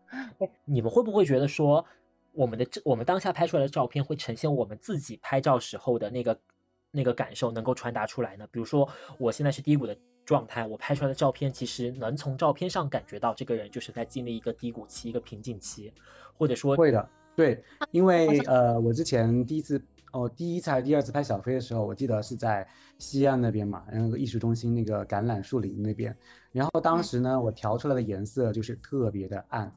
[0.64, 1.86] 你们会不会觉得说，
[2.32, 6.40] 我们的这我们当下拍出来的照片会呈现我们自己拍照时候的那个
[6.92, 8.48] 那个感受，能够传达出来呢？
[8.52, 9.98] 比如说，我现在是低谷的。
[10.26, 15.92] 状态，我拍出来的照片其实能从照片上感觉到这个人就是在经历一个低谷期、一个瓶颈期，
[16.38, 22.68] 或者说会的，对，因为呃，我之前第一次哦，第一次还是第二次拍小飞的时候，我记得是在
[23.00, 26.16] 西安那边嘛，然后艺术中心那个橄榄树林那边，
[26.52, 29.74] 然后当时呢，我调出来的颜色就是特别的暗，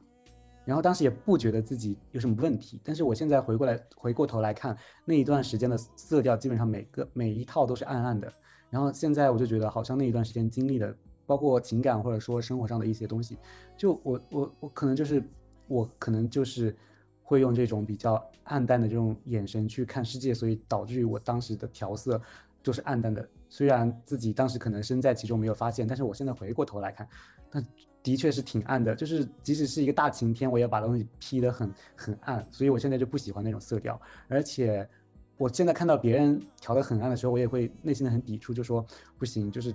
[0.65, 8.31] 然后当时也不觉得自己有什么问题，但是我现在回过来回过头来看那一段时间的色调，基本上每个每一套都是暗暗的。
[8.69, 10.95] 然后现在我就觉得，好像那一段时间经历的，
[11.25, 13.37] 包括情感或者说生活上的一些东西，
[13.77, 15.23] 就我我我可能就是
[15.67, 16.75] 我可能就是
[17.21, 22.19] 会用这种比较暗淡的这种眼神去看世界，所以导致于我当时的调色
[22.63, 23.27] 就是暗淡的。
[23.47, 27.07] 虽然自己当时可能身在其中没有发现，但是我现在回过头来看，
[27.51, 27.63] 那
[28.03, 28.93] 的确是挺暗的。
[28.93, 34.87] 就是即使是一个大晴天，我也把东西 P 得很很暗，所以我现在就不喜欢那种色调，而且。
[35.35, 38.85] 我现在看到别人调的很暗的时候，我也会内心的很抵触，就说
[39.17, 39.73] 不行，就是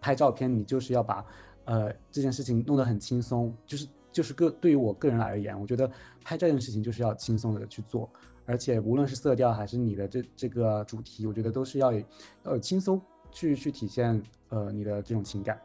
[0.00, 1.26] 拍照片你就是要把，
[1.64, 5.90] 呃这件事情弄得很轻松，就是就是个对于我个人而言，我觉得
[6.24, 8.08] 拍这件事情就是要轻松的去做，
[8.46, 11.92] 而且无论是色调还是你的这这个主题，我觉得都是要
[12.44, 12.98] 呃轻松
[13.32, 15.60] 去去体现呃你的这种情感。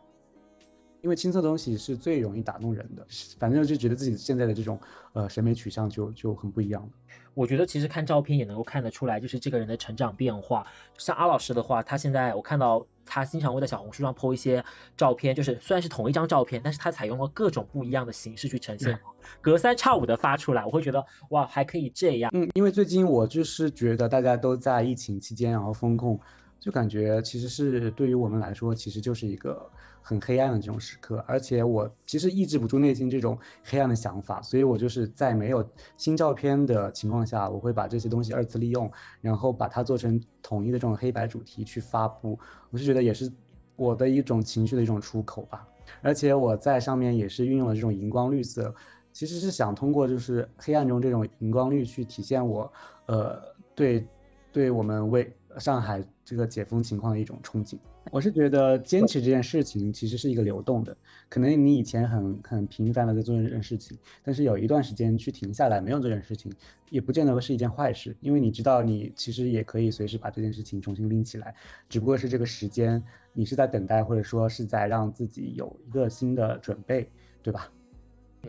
[1.05, 3.05] 因为青涩的东西是最容易打动人的，
[3.37, 4.79] 反正就觉得自己现在的这种
[5.13, 6.89] 呃审美取向就就很不一样了。
[7.35, 10.65] 我觉得其实看照片也能够看得出来，就是这个人的成长变化。
[10.97, 14.65] 像阿老师的话，他现在我看到他经常会在小红书上 po 一些
[14.97, 18.97] 照片，就是虽然是同一张照片，但是他采用了各种不一样的形式去呈现，
[19.41, 22.31] 隔三差五的发出来，我会觉得哇，还可以这样。
[22.33, 26.19] 嗯，因为最近我就是觉得大家都在疫情期间，然后风控，
[26.59, 29.69] 就感觉其实是对于我们来说，其实就是一个。
[30.07, 38.87] 很黑暗的这种时刻，而且我其实抑制不住内心这种黑暗的想法，所以我就是在没有新照片的情况下，我会把这些东西二次利用，
[39.19, 42.37] 然后把它做成统一的这种黑白主题去发布。
[42.69, 43.31] 我是觉得也是
[43.75, 45.67] 我的一种情绪的一种出口吧。
[46.03, 48.71] 而且我在上面也是运用了这种荧光绿色，
[49.11, 52.71] 其实是想通过就是黑暗中这种荧光绿去体现我，
[53.07, 53.41] 呃，
[53.73, 54.07] 对，
[54.51, 57.77] 对我们为上海这个解封情况的一种憧憬。
[58.11, 60.95] 我是觉得坚持这件事情其实是一个流动的，
[61.27, 66.51] 可能你以前很很频繁的在做这件事情，但是有一段时间去停下来没有这件事情，
[66.91, 71.55] 也不见得是一件坏事，因为你知道你其实也可以随时把这件事情重新拎起来，
[71.89, 73.01] 只不过是这个时间
[73.33, 77.09] 你是在等待，或者说是在让自己有一个新的准备，
[77.41, 77.71] 对吧？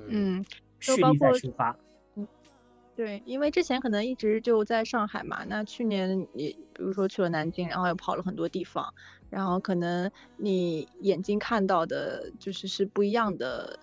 [0.08, 0.44] 嗯，
[0.80, 1.74] 蓄力再出发。
[2.96, 8.92] 对，因为之前可能一直就在上海嘛，那去年你比如说去了南京，然后又跑了很多地方，
[9.28, 13.78] 然后可能你眼睛看到的就是是不一样的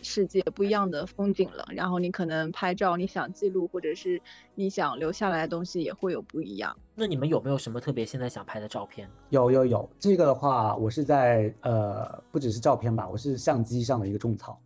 [0.00, 1.66] 世界，不一样的风景了。
[1.72, 4.22] 然后你可能拍照，你想记录或者是
[4.54, 6.78] 你想留下来的东西也会有不一样。
[6.94, 9.10] 那你们有没有什么特别现在想拍的照片？
[9.30, 14.56] 有有有，这个的话，我是在呃，不只是照片吧，我是相机上的一个种草。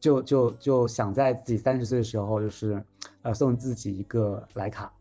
[0.00, 2.82] 就就就想在自己三十岁的时候，就是
[3.22, 4.92] 呃送自己一个徕卡，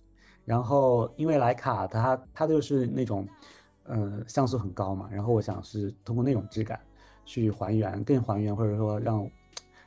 [0.43, 3.27] 然后因为徕卡它它就是那种，
[3.83, 6.79] 呃像素很高嘛，然后我想是通过那种质感
[7.25, 9.29] 去还原，更还原或者说让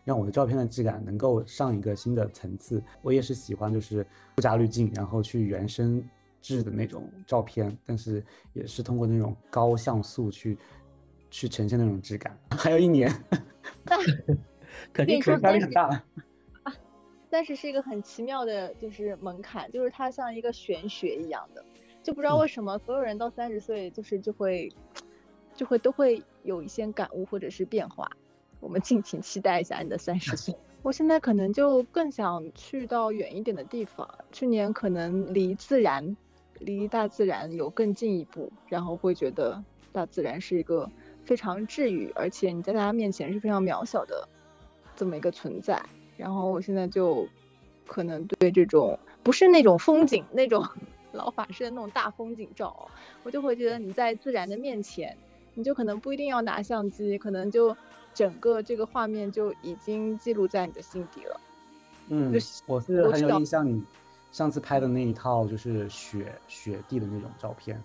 [0.05, 2.83] 让我的照片的质感能够上一个新的层次。
[3.03, 6.03] 我也是喜欢就是不加滤镜，然后去原生
[6.41, 10.57] 质的那种照片，但是也是通过那种高像素去
[11.31, 12.39] 去呈现那种质感。
[12.57, 13.13] 还有一年。
[14.93, 16.03] 肯定说压力很大
[16.63, 16.75] 啊！
[17.31, 21.65] 三十是一个很奇妙的，就是门槛，就是它像一个玄学一样的，
[22.03, 24.73] 就不知道为什么所有人到三十岁，就是就会
[25.55, 28.11] 就会都会有一些感悟或者是变化。
[28.59, 30.55] 我们敬请期待一下你的三十岁。
[30.83, 34.09] 我现在可能就更想去到远一点的地方。
[34.33, 36.17] 去年可能离自然、
[36.59, 39.63] 离大自然有更进一步，然后会觉得
[39.93, 40.91] 大自然是一个
[41.23, 44.27] 非常治愈，而且你在大家面前是非常渺小的。
[45.01, 45.83] 这么一个存在，
[46.19, 47.27] 然后我现在就
[47.87, 50.63] 可能对这种不是那种风景，那种
[51.13, 52.87] 老法师的那种大风景照，
[53.23, 55.17] 我就会觉得你在自然的面前，
[55.55, 57.75] 你就可能不一定要拿相机，可能就
[58.13, 61.41] 整个这个画面就已经记录在你的心底了。
[62.09, 62.31] 嗯，
[62.67, 63.83] 我是很有印象，你
[64.33, 67.83] 上次拍的那一套就是雪雪地的那种照片，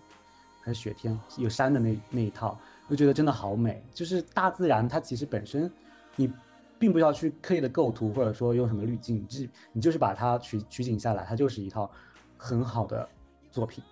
[0.60, 2.60] 还是雪天有山的那那一套，
[2.90, 3.82] 我觉得真的好美。
[3.94, 5.72] 就是大自然它其实本身
[6.18, 6.30] 你。
[6.78, 11.90] 并不要去刻意的构图，或者说用什么滤镜，就你就是把它取取景下来，它就是一套
[12.38, 13.08] 很好的
[13.52, 13.84] 作品。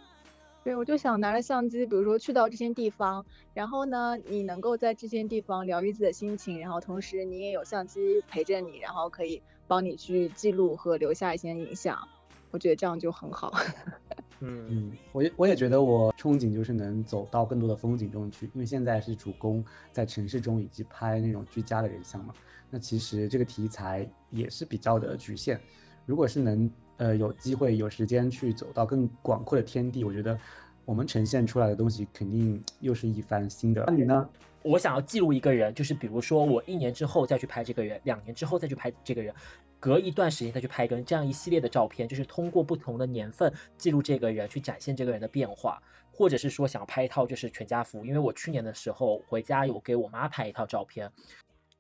[0.64, 12.08] 对，我就想拿着相机，比如说去到这些地方，然后呢，你能够在这些地方疗愈自己的心情，然后同时你也有相机陪着你，然后可以帮你去记录和留下一些影像。
[12.54, 13.52] 我觉得这样就很好。
[14.46, 22.34] 嗯嗯，我也我也觉得我憧憬就是能走到更多的风景中去，因为现在是主攻在城市中以及拍那种居家的人像嘛。
[22.70, 25.60] 那其实这个题材也是比较的局限。
[26.06, 30.38] 如果是能呃有机会有时间去走到更广阔的天地，我觉得
[30.86, 33.84] 我们呈现出来的东西肯定又是一番新的。
[33.88, 34.30] 那你呢？
[34.62, 39.34] 我想要记录一个人，就是比如说我一年之后再去拍这个人，两年之后再去拍这个人，
[39.84, 45.78] 隔一段时间再去拍一个人，这样一系列的照片，就是通过不同的年份记录这个人，去展现这个人的变化，
[46.10, 51.12] 或者是说想要拍一套就是全家福，因为我去年的时候回家有给我妈拍一套照片。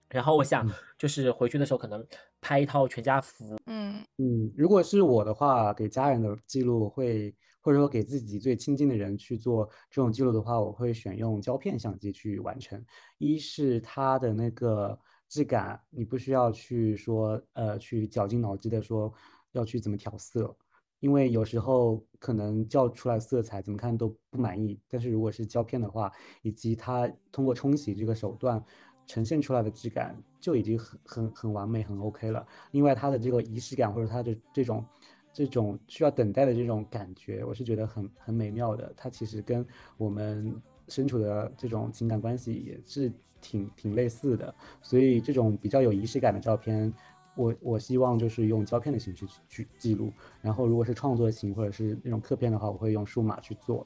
[0.10, 2.06] 然后我想，就是回去的时候可能
[2.42, 3.58] 拍一套全家福。
[3.68, 12.86] 嗯嗯，如果是我的话，给家人的记录会，或者说给自己最亲近的人去做这种记录的话，我会选用胶片相机去完成。
[13.18, 15.00] 一是它的那个
[15.34, 19.12] 质感，你不需要去说，呃，去绞尽脑汁的说
[19.54, 20.56] 要去怎么调色，
[21.00, 24.80] 因为有时候可能叫出来色彩怎么看都不满意。
[24.88, 26.12] 但是如果是胶片的话，
[26.44, 28.64] 以及它通过冲洗这个手段。
[29.06, 32.48] 呈现出来的质感就已经很很很完美，很 OK 了。
[32.72, 34.86] 另外，它的这个仪式感或者它的这种
[35.34, 38.94] 这种需要等待的这种感觉，我是觉得很很美妙的。
[38.96, 39.66] 它其实跟
[39.98, 40.56] 我们
[40.88, 43.12] 身处的这种情感关系也是
[43.44, 44.56] 挺挺类似的。
[44.82, 46.92] 所以，这种比较有仪式感的照片，
[47.36, 50.12] 我我希望就是用胶片的形式去去记录。
[50.42, 53.86] 然后，如果是创作型或者是那种刻片的话，我会用数码去做，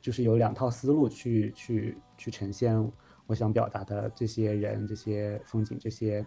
[0.00, 2.92] 就是有两套思路去去去呈现。
[3.26, 6.26] 我想表达的这些人、这些风景、这些，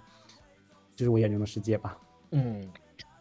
[0.95, 1.99] 就是我眼中的世界吧。
[2.32, 2.66] 嗯，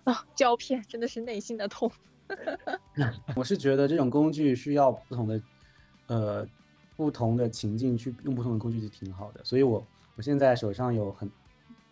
[0.04, 1.90] 啊，胶片真的是内心的痛。
[3.34, 5.42] 我是觉得这种工具需要不同的，
[6.06, 6.46] 呃，
[7.02, 9.40] 不同的情境去用不同的工具是挺好的。
[9.42, 9.84] 所以我
[10.14, 11.28] 我现在手上有很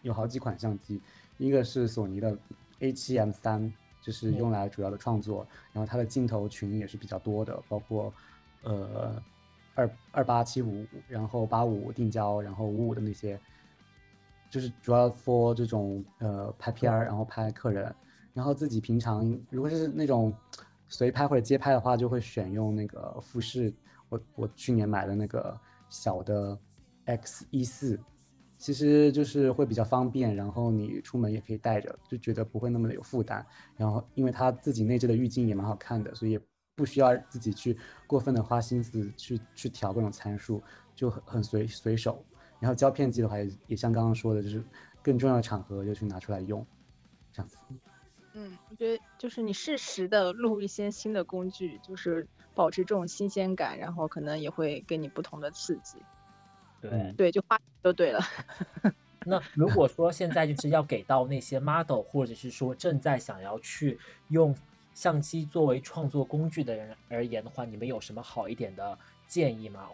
[0.02, 1.00] 有好几款相机，
[1.36, 2.38] 一个是索尼的
[2.78, 8.12] A7M 三，就是用来主要的创作，然后它的镜头群也是比较多的，包括
[8.62, 9.22] 呃。
[9.76, 13.40] 二二八七五，然后八五定焦，然后五五的那些，
[14.50, 17.94] 就是主要 for 这种呃拍片儿，然后拍客人，
[18.34, 20.34] 然后自己平常如果是那种
[20.88, 23.72] 随拍或者街拍的话，就会选用那个富士，
[24.11, 25.58] 我我去年买的那个
[25.88, 26.58] 小的
[27.06, 27.98] X 一四，
[28.58, 33.46] 其实就是会比较方便，然后你出门也可以带着，就觉得不会那么的有负担，
[33.78, 36.38] 然后因为它自己内置的滤镜也蛮好看的，所以。
[36.76, 40.62] 不需要自己去过分的花心思去去调各种参数，
[40.94, 42.24] 就很很随随手。
[42.58, 44.64] 然后胶片机的话，也也像刚刚说的，就是
[45.02, 46.66] 更重要的场合就去拿出来用，
[47.32, 47.58] 这样子。
[48.32, 52.26] 嗯，我觉得就是你适时的录一些新的工具，就是
[52.61, 55.96] 保持这种新鲜感，然后可能也会给你不同的刺激。
[56.78, 58.20] 对对，就花就对了。
[59.24, 63.98] 那如果说现在就是要给到那些 model，或者是说正在想要去
[64.28, 64.54] 用
[64.92, 69.88] 相机作为创作工具的人而言的话，你们有什么好一点的建议吗？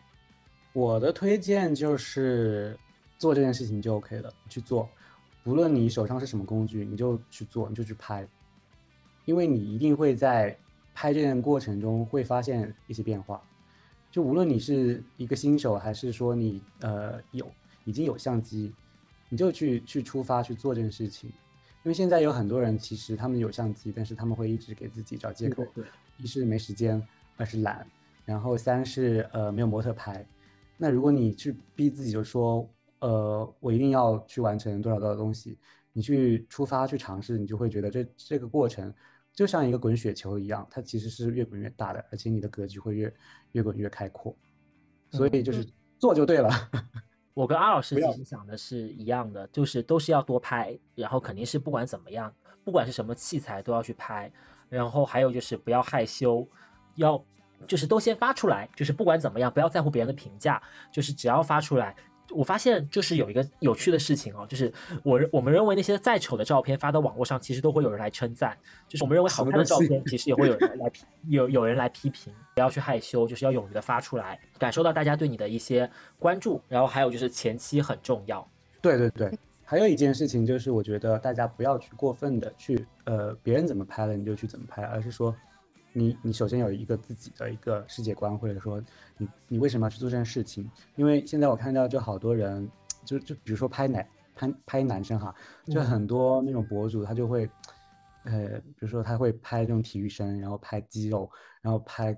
[0.72, 2.76] 我的推荐就是
[3.16, 4.88] 做这件事情就 OK 了，去做，
[5.44, 8.26] 不论你手上是什么工具，你就去做，你就去拍，
[9.24, 10.58] 因为你一定会在
[10.97, 13.42] 拍这件过程中会发现一些变化。
[14.11, 17.47] 就无论你是一个新手，还是说你呃有
[17.84, 18.72] 已经有相机，
[19.28, 21.28] 你就去去出发去做这件事情。
[21.82, 25.62] 因为现在有很多人其实他们有相机，但是他们会一直给自己找借口，
[26.16, 27.01] 一是没时间，
[27.36, 27.86] 二是懒，
[28.24, 30.26] 然后三是呃没有模特拍。
[30.78, 32.66] 那如果你去逼自己，就说
[33.01, 35.59] 呃我一定要去完成多少多少东西，
[35.92, 38.92] 你去出发去尝试，你就会觉得这这个过程
[39.37, 43.14] 就像一个滚雪球一样，它其实是越滚越大的，而且你的格局会越
[43.53, 44.34] 越滚越开阔。
[45.11, 45.64] 所以就是
[45.99, 46.51] 做就对了。
[47.34, 52.34] 我跟阿老师其实想的是一样的，就是都是要多拍，然后肯定是不管怎么样，
[52.64, 54.32] 不管是什么器材都要去拍，
[54.70, 56.49] 然后还有就是不要害羞，
[56.95, 57.22] 要
[57.66, 60.61] 就是都先发出来，就是不管怎么样，不要在乎别人的评价，
[60.91, 61.95] 就是只要发出来。
[62.31, 64.72] 我发现就是有一个有趣的事情哦，就是
[65.03, 68.51] 我认我们认为那些再丑的照片发到网络上，其实都会有人来称赞；
[68.89, 72.33] 就是我们认为好看的照片，其实也会有人来批有有人来批评。
[72.55, 76.61] 不要去害羞，就是要勇于的发出来，感受到大家对你的一些关注。
[76.68, 78.49] 然后还有就是前期很重要，
[78.81, 79.31] 对对对，
[79.62, 85.37] 还有一件事情就是，我觉得大家不要去过分的去呃别人怎么拍了你就去怎么拍，而是说
[85.99, 88.82] 你你首先有一个自己的一个世界观，或者说
[89.16, 90.70] 你你为什么要去做这件事情？
[90.94, 92.70] 因为现在我看到就好多人
[93.03, 95.34] 就就比如说拍男拍拍男生哈，
[95.64, 97.49] 就嗯很多那种博主他就会
[98.24, 101.30] 呃比如说他会拍这种体育生，然后拍肌肉，
[101.62, 102.14] 然后拍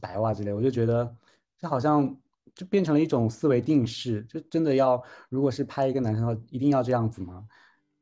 [0.00, 1.14] 白袜之类，我就觉得
[1.58, 2.16] 这好像
[2.54, 7.46] 就变成了一种思维定式，就真的要如果是拍一个男生的话，一定要这样子吗？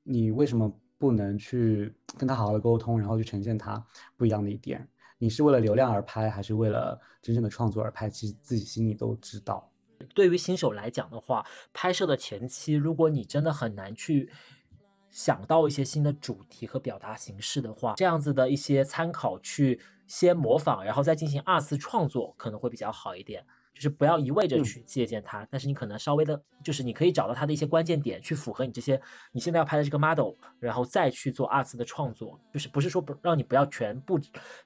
[0.04, 3.84] 你为什么不能去跟他好好的沟通，然后去呈现他
[4.16, 4.88] 不一样的一点？
[5.18, 8.08] 你是为了流量而拍，还是为了真正的创作而拍？
[8.08, 9.70] 其实自己心里都知道。
[10.14, 14.30] 对于新手来讲的话，拍摄的前期，如果你真的很难去
[15.10, 23.46] 想到一些新的主题和表达形式的话，这样子的一些参考去先模仿，然后再进行二次创作，可能会比较好一点。
[23.76, 28.98] 就是不要一味着嗯去借鉴它，但是你可能稍微的，就是你可以找到它的一些关键点，去符合你这些
[29.32, 32.40] 你现在要拍的这个 model，然后再去做二次的创作。
[32.50, 34.18] 就是不是说不让你不要全部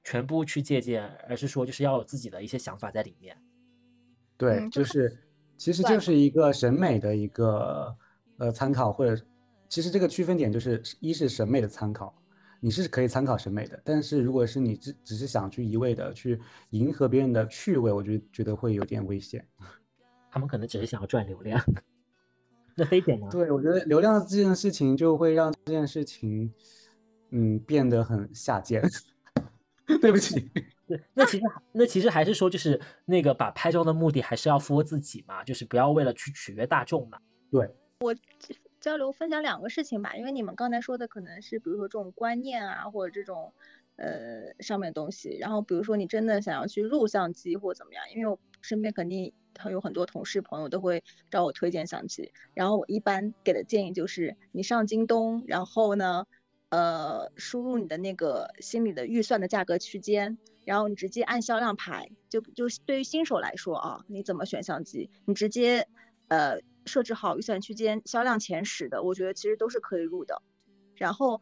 [0.05, 3.37] 全部去借鉴，而是说就是要有自己的一些想法在里面。
[4.37, 5.19] 对，嗯就是
[5.57, 7.93] 其实就是一个审美的一个
[8.39, 9.21] 呃参考，或者
[9.69, 12.15] 其实这个区分点就是一是审美的参考，
[12.61, 16.39] 你是可以参考审美的，但是如果是你只只是想去一味的去
[16.71, 19.47] 迎合别人的趣味，我就觉得会有点危险。
[20.31, 21.61] 他们可能只是想要赚流量。
[22.77, 23.27] 那非典呢？
[23.31, 26.53] 对，我觉得流量这件事情就会让这件事情
[27.31, 28.83] 嗯变得很下贱。
[30.01, 30.51] 对不起。
[30.87, 37.19] 对，那其实那其实还是说，就是那个把拍照的目的还是要 for 自己嘛，就是不要为了去取悦大众嘛。
[37.51, 37.69] 对，
[38.81, 43.53] 交流分享两个事情吧，因为你们刚才说的可能是比如说这种观念啊，或者这种
[43.97, 56.27] 呃上面的东西，然后比如说你真的想要去录相机或怎么样，因为我身边肯定还有很多同事朋友都会找我推荐相机，然后我一般给的建议就是你上京东，然后呢，
[56.71, 65.87] 呃，输入你的那个心里的预算的价格区间，然后你直接按销量排，就就对于新手来说啊，你怎么选相机，你直接
[66.29, 66.61] 呃
[66.91, 70.43] 设置好预算区间，销量前十的，我觉得其实都是可以入的。
[70.97, 71.41] 然后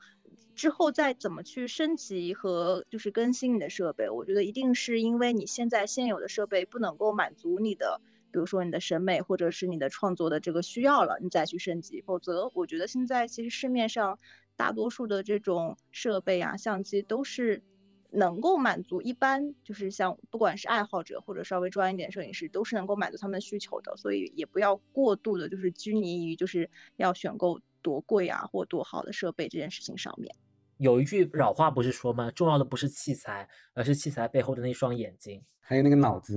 [0.55, 12.03] 之后再怎么去升级和就是更新你的设备，我觉得一定是因为你现在现有的设备不能够满足你的，比如说你的审美或者是你的创作的这个需要了，你再去升级。
[12.03, 14.19] 否则，我觉得现在其实市面上
[14.55, 17.63] 大多数的这种设备啊、相机都是
[18.11, 23.97] 能够满足一般就是像不管是爱好者或者稍微专业一点摄影师，都是能够满足他们的需求的。
[23.97, 30.35] 所以也不要过度的就是拘泥于就是要选购多贵啊或多好的设备这件事情上面。
[30.79, 32.31] 有一句老话不是说吗？
[32.31, 35.43] 重要的不是器材，而是器材背后的那双眼睛。
[35.61, 36.37] 还有那个脑子。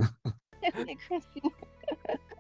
[0.62, 1.42] 那客气。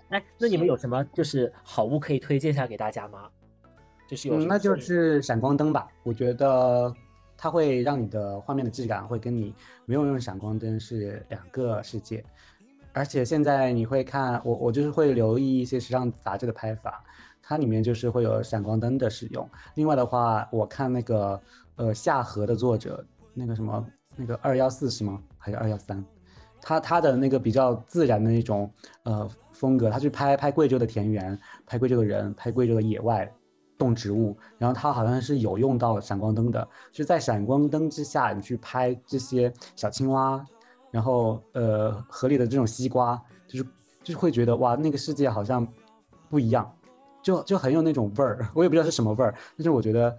[0.09, 3.29] 哎，那你们有什么就是好物可以推荐一下给大家吗？
[4.09, 5.87] 就是有嗯，那就是闪光灯吧。
[6.03, 6.93] 我觉得
[7.41, 9.51] 它会让你的画面的质感会跟你
[9.85, 12.23] 没有用闪光灯是两个世界。
[12.93, 17.03] 而且现在你会看我，我就是会留意一些时尚杂志的拍法。
[17.41, 19.49] 它里面就是会有闪光灯的使用。
[19.73, 21.41] 另外的话，我看那个
[21.77, 23.83] 呃夏荷的作者那个什么
[24.15, 25.19] 那个二幺四是吗？
[25.39, 26.05] 还是二幺三？
[26.61, 28.71] 他他的那个比较自然的那种
[29.01, 33.29] 呃风格，他去拍拍贵州的田园，拍贵州的人，拍贵州的野外
[33.81, 40.45] 动植物，然后它好像是有用到闪光灯的，就在闪光灯之下，你去拍这些小青蛙，
[40.91, 43.63] 然后呃河里的这种西瓜，就是
[44.03, 45.67] 就是会觉得哇，那个世界好像
[46.29, 46.71] 不一样，
[47.23, 50.15] 就就很有那种味儿，我也不知道是什么味儿，但是我觉得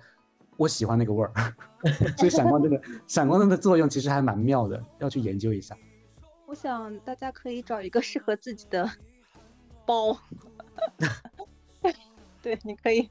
[0.56, 1.32] 我喜欢那个味儿，
[2.18, 5.76] 所以闪光灯的闪光灯的作用其实还蛮妙的，要去研究一下。
[6.48, 8.90] 我想大家可以找一个适合自己的
[9.86, 10.18] 包，
[12.42, 13.08] 对，你可以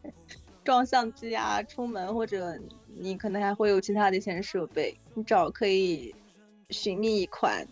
[0.72, 2.58] 装相机啊，出门或者
[2.96, 6.16] 你可能还会有其他的一些设备，你找可以
[6.70, 7.68] 寻觅一款，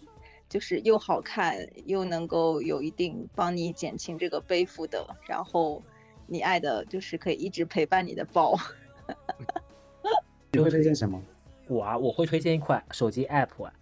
[0.49, 5.81] 就是又好看又能够有一定帮你减轻这个背负的，然后
[6.27, 8.53] 你爱的就是可以一直陪伴你的包。
[10.51, 11.23] 你会推荐什么？
[11.69, 13.73] 我啊，我会推荐一款手机 app 啊。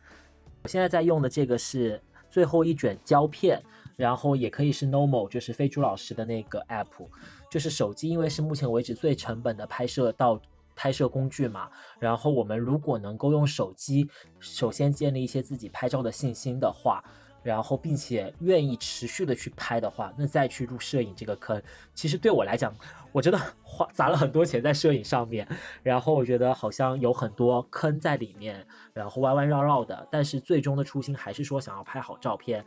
[0.61, 1.99] 我现在在用的这个是
[2.29, 3.59] 最后一卷胶片，
[3.97, 7.05] 然后也可以是 normal，就是飞猪老师的那个 app，
[7.51, 10.39] 就是手机，因为是目前为止最成本的拍摄到
[10.73, 11.69] 拍摄工具嘛。
[11.99, 17.03] 然后我们如果能够用手机，首先建立一些自己拍照的信心的话。
[17.43, 21.61] 然后，并且愿意持续的去拍的话，那再去入摄影这个坑，
[21.93, 22.75] 其实对我来讲，
[23.13, 25.47] 我真的花砸了很多钱在摄影上面。
[25.81, 30.05] 然后我觉得好像有很多坑在里面，然后弯弯绕绕的。
[30.11, 32.65] 但是最终的初心还是说想要拍好照片。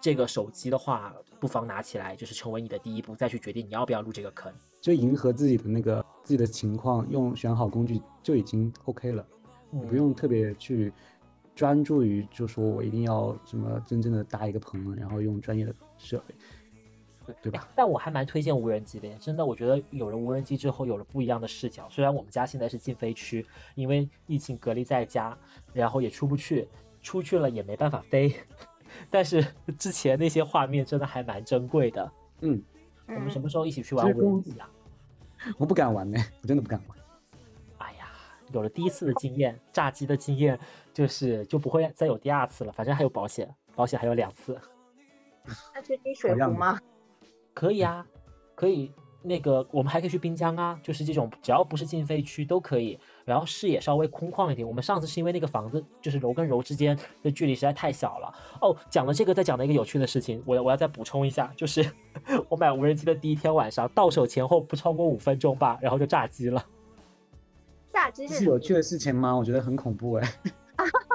[0.00, 4.52] 这个手机的话，不妨拿起来，就是成为你的第一步，再去决定你要不要入这个坑。
[4.80, 9.26] 就迎合自己的那个自己的情况，用选好工具就已经 OK 了，
[9.70, 10.92] 你不用特别去。
[11.52, 16.34] 专注于就说我一定要什么真正的搭一个棚，然后用专业的设备，
[17.26, 17.68] 对对吧？
[17.76, 21.86] 但我还蛮推荐无人机的，真的，我觉得有了无人机之后，有了不一样的视角。
[21.90, 23.44] 虽然我们家现在是禁飞区，
[23.74, 25.36] 因为疫情隔离在家，
[25.74, 26.66] 然后也出不去，
[27.02, 28.34] 出去了也没办法飞，
[29.10, 29.44] 但是
[29.78, 32.12] 之前那些画面真的还蛮珍贵的。
[32.40, 32.62] 嗯，
[33.06, 34.68] 我们什么时候一起去玩无人机啊？
[35.58, 36.98] 我不敢玩呢，我真的不敢玩。
[37.78, 38.10] 哎呀
[38.52, 40.58] 有了第一次的经验，炸机的经验，
[40.92, 42.72] 就是就不会再有第二次了。
[42.72, 44.58] 反正还有保险，保险还有两次。
[45.74, 46.78] 那去滴水湖吗？
[47.54, 48.06] 可以啊，
[48.54, 48.92] 可以。
[49.22, 52.98] 那个我们还可以去滨江啊，就是这种只要不是禁飞区都可以。
[53.24, 54.66] 然后视野稍微空旷一点。
[54.66, 58.34] 我们上次是因为那个房子就是楼跟楼之间的距离实在太小了。
[58.60, 61.84] 哦，讲了这个，再讲了一个有趣的事情，我我要再补充一下，就是
[62.48, 66.64] 我买无人机的第一天晚上，到手前后不超过五分钟吧，然后就炸机了。
[67.92, 69.36] 炸机是有趣的事情吗？
[69.36, 70.32] 我觉得很恐怖哎。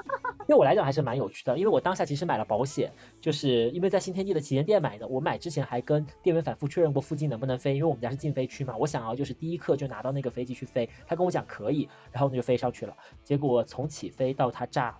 [0.48, 5.08] 对我来讲还是蛮有趣的，因为我当下其实买了保险，就是因为在新天地的旗舰店买的。
[5.08, 8.76] 我买之前还跟店员反复确认过附近能不能飞，因为我们家是禁飞区嘛。
[8.78, 12.96] 我想要就是第一刻就拿到那个飞机去飞，他跟我讲可以，然后我就飞上去了。
[13.24, 14.98] 结果从起飞到它炸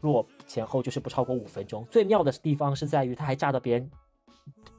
[0.00, 1.86] 落前后就是不超过五分钟。
[1.90, 3.90] 最妙的地方是在于它还炸到别人。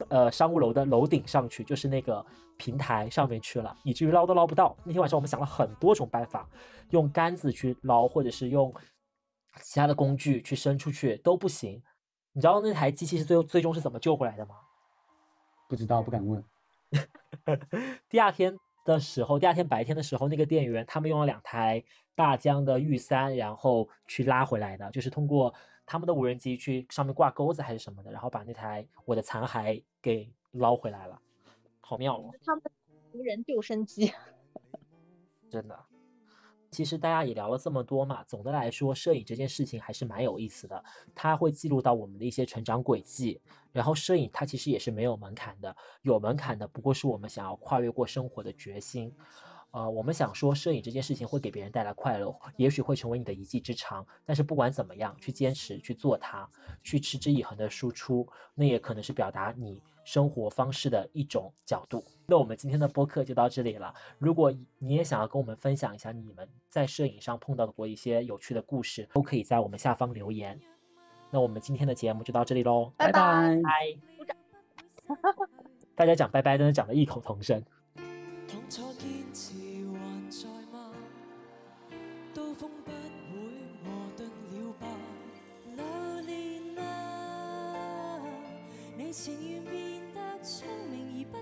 [0.10, 2.26] 呃，商务楼的楼顶上去，就是那个
[2.58, 4.76] 平台上面去了，以至于捞都捞不到。
[4.84, 6.50] 那天晚上我们想了很多种办法，
[6.90, 8.74] 用杆子去捞，或者是用
[9.62, 11.82] 其他的工具去伸出去都不行。
[12.34, 14.56] 你知道那台机器是最后最终是怎么救回来的吗？
[15.68, 16.44] 不知道，不敢问。
[18.10, 21.84] 第二天的时候，第二天白天的时候，那个店员他们用了两台
[22.16, 25.54] 大疆的玉三，然后去拉回来的，就是通过。
[25.84, 31.22] 他们的无人机去上面挂钩子还是什么的，然后把那台我的残骸给捞回来了，
[31.82, 32.32] 好妙哦！
[32.46, 32.64] 他们
[33.12, 34.14] 无人救生机，
[35.52, 35.78] 真的。
[36.72, 43.40] 其实大家也聊了这么多嘛，总的来说，摄影这件事情还是蛮有意思的，它会记录到我们的一些成长轨迹。
[43.74, 49.14] 然后摄影它其实也是没有门槛的，有门槛的不过是我们想要跨越过生活的决心。
[49.72, 54.06] 呃，我们想说，摄影这件事情会给别人带来快乐，也许会成为你的一技之长。
[54.26, 56.50] 但是不管怎么样，去坚持去做它，
[56.84, 62.04] 去持之以恒的输出，那也可能是表达你生活方式的一种角度。
[62.26, 63.94] 那我们今天的播客就到这里了。
[64.18, 70.60] 如果你也想要跟我们分享一下你们在摄影上碰到的过一些有趣的故事，都可以在我们下方留言。
[71.30, 73.58] 那我们今天的节目就到这里喽，拜拜。
[75.96, 77.64] 大家讲拜拜，真的讲的异口同声。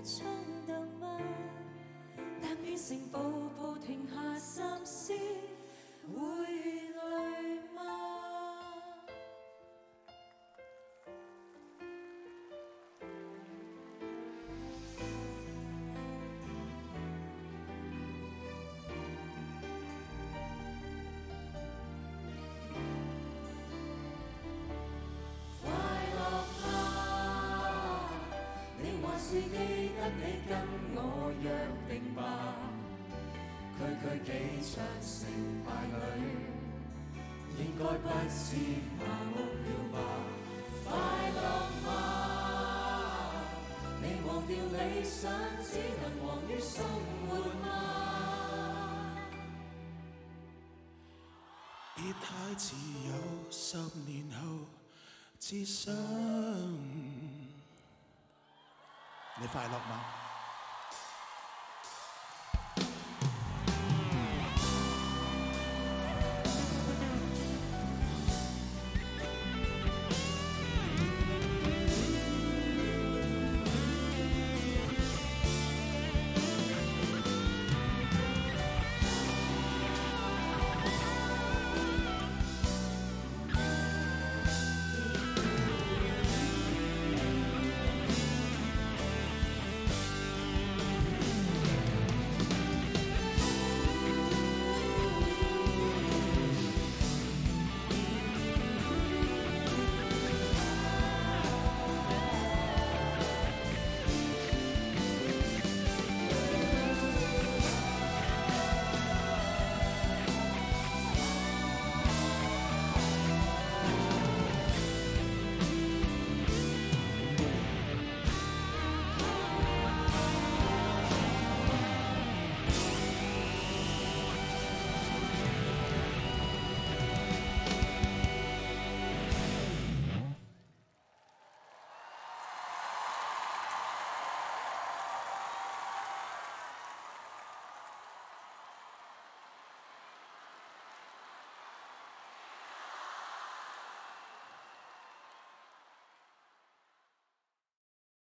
[0.02, 0.24] 冲
[0.66, 1.18] 动吗？
[2.42, 3.18] 但愿成步
[3.58, 5.12] 步停下心思，
[6.14, 7.49] 会累
[38.30, 38.56] 是
[38.98, 39.34] 麻木
[39.66, 39.94] 了吧？
[40.84, 40.90] 快
[41.30, 41.38] 乐
[41.84, 41.88] 吗？
[44.00, 45.30] 你忘掉理想，
[45.62, 45.70] 只
[46.00, 46.84] 能忙于生
[47.26, 47.28] 活
[47.60, 47.66] 吗？
[51.96, 52.74] 别太自
[53.08, 53.10] 由
[53.50, 53.76] 十
[54.06, 54.40] 年后
[55.38, 55.92] 只想
[59.38, 60.29] 你快乐吗？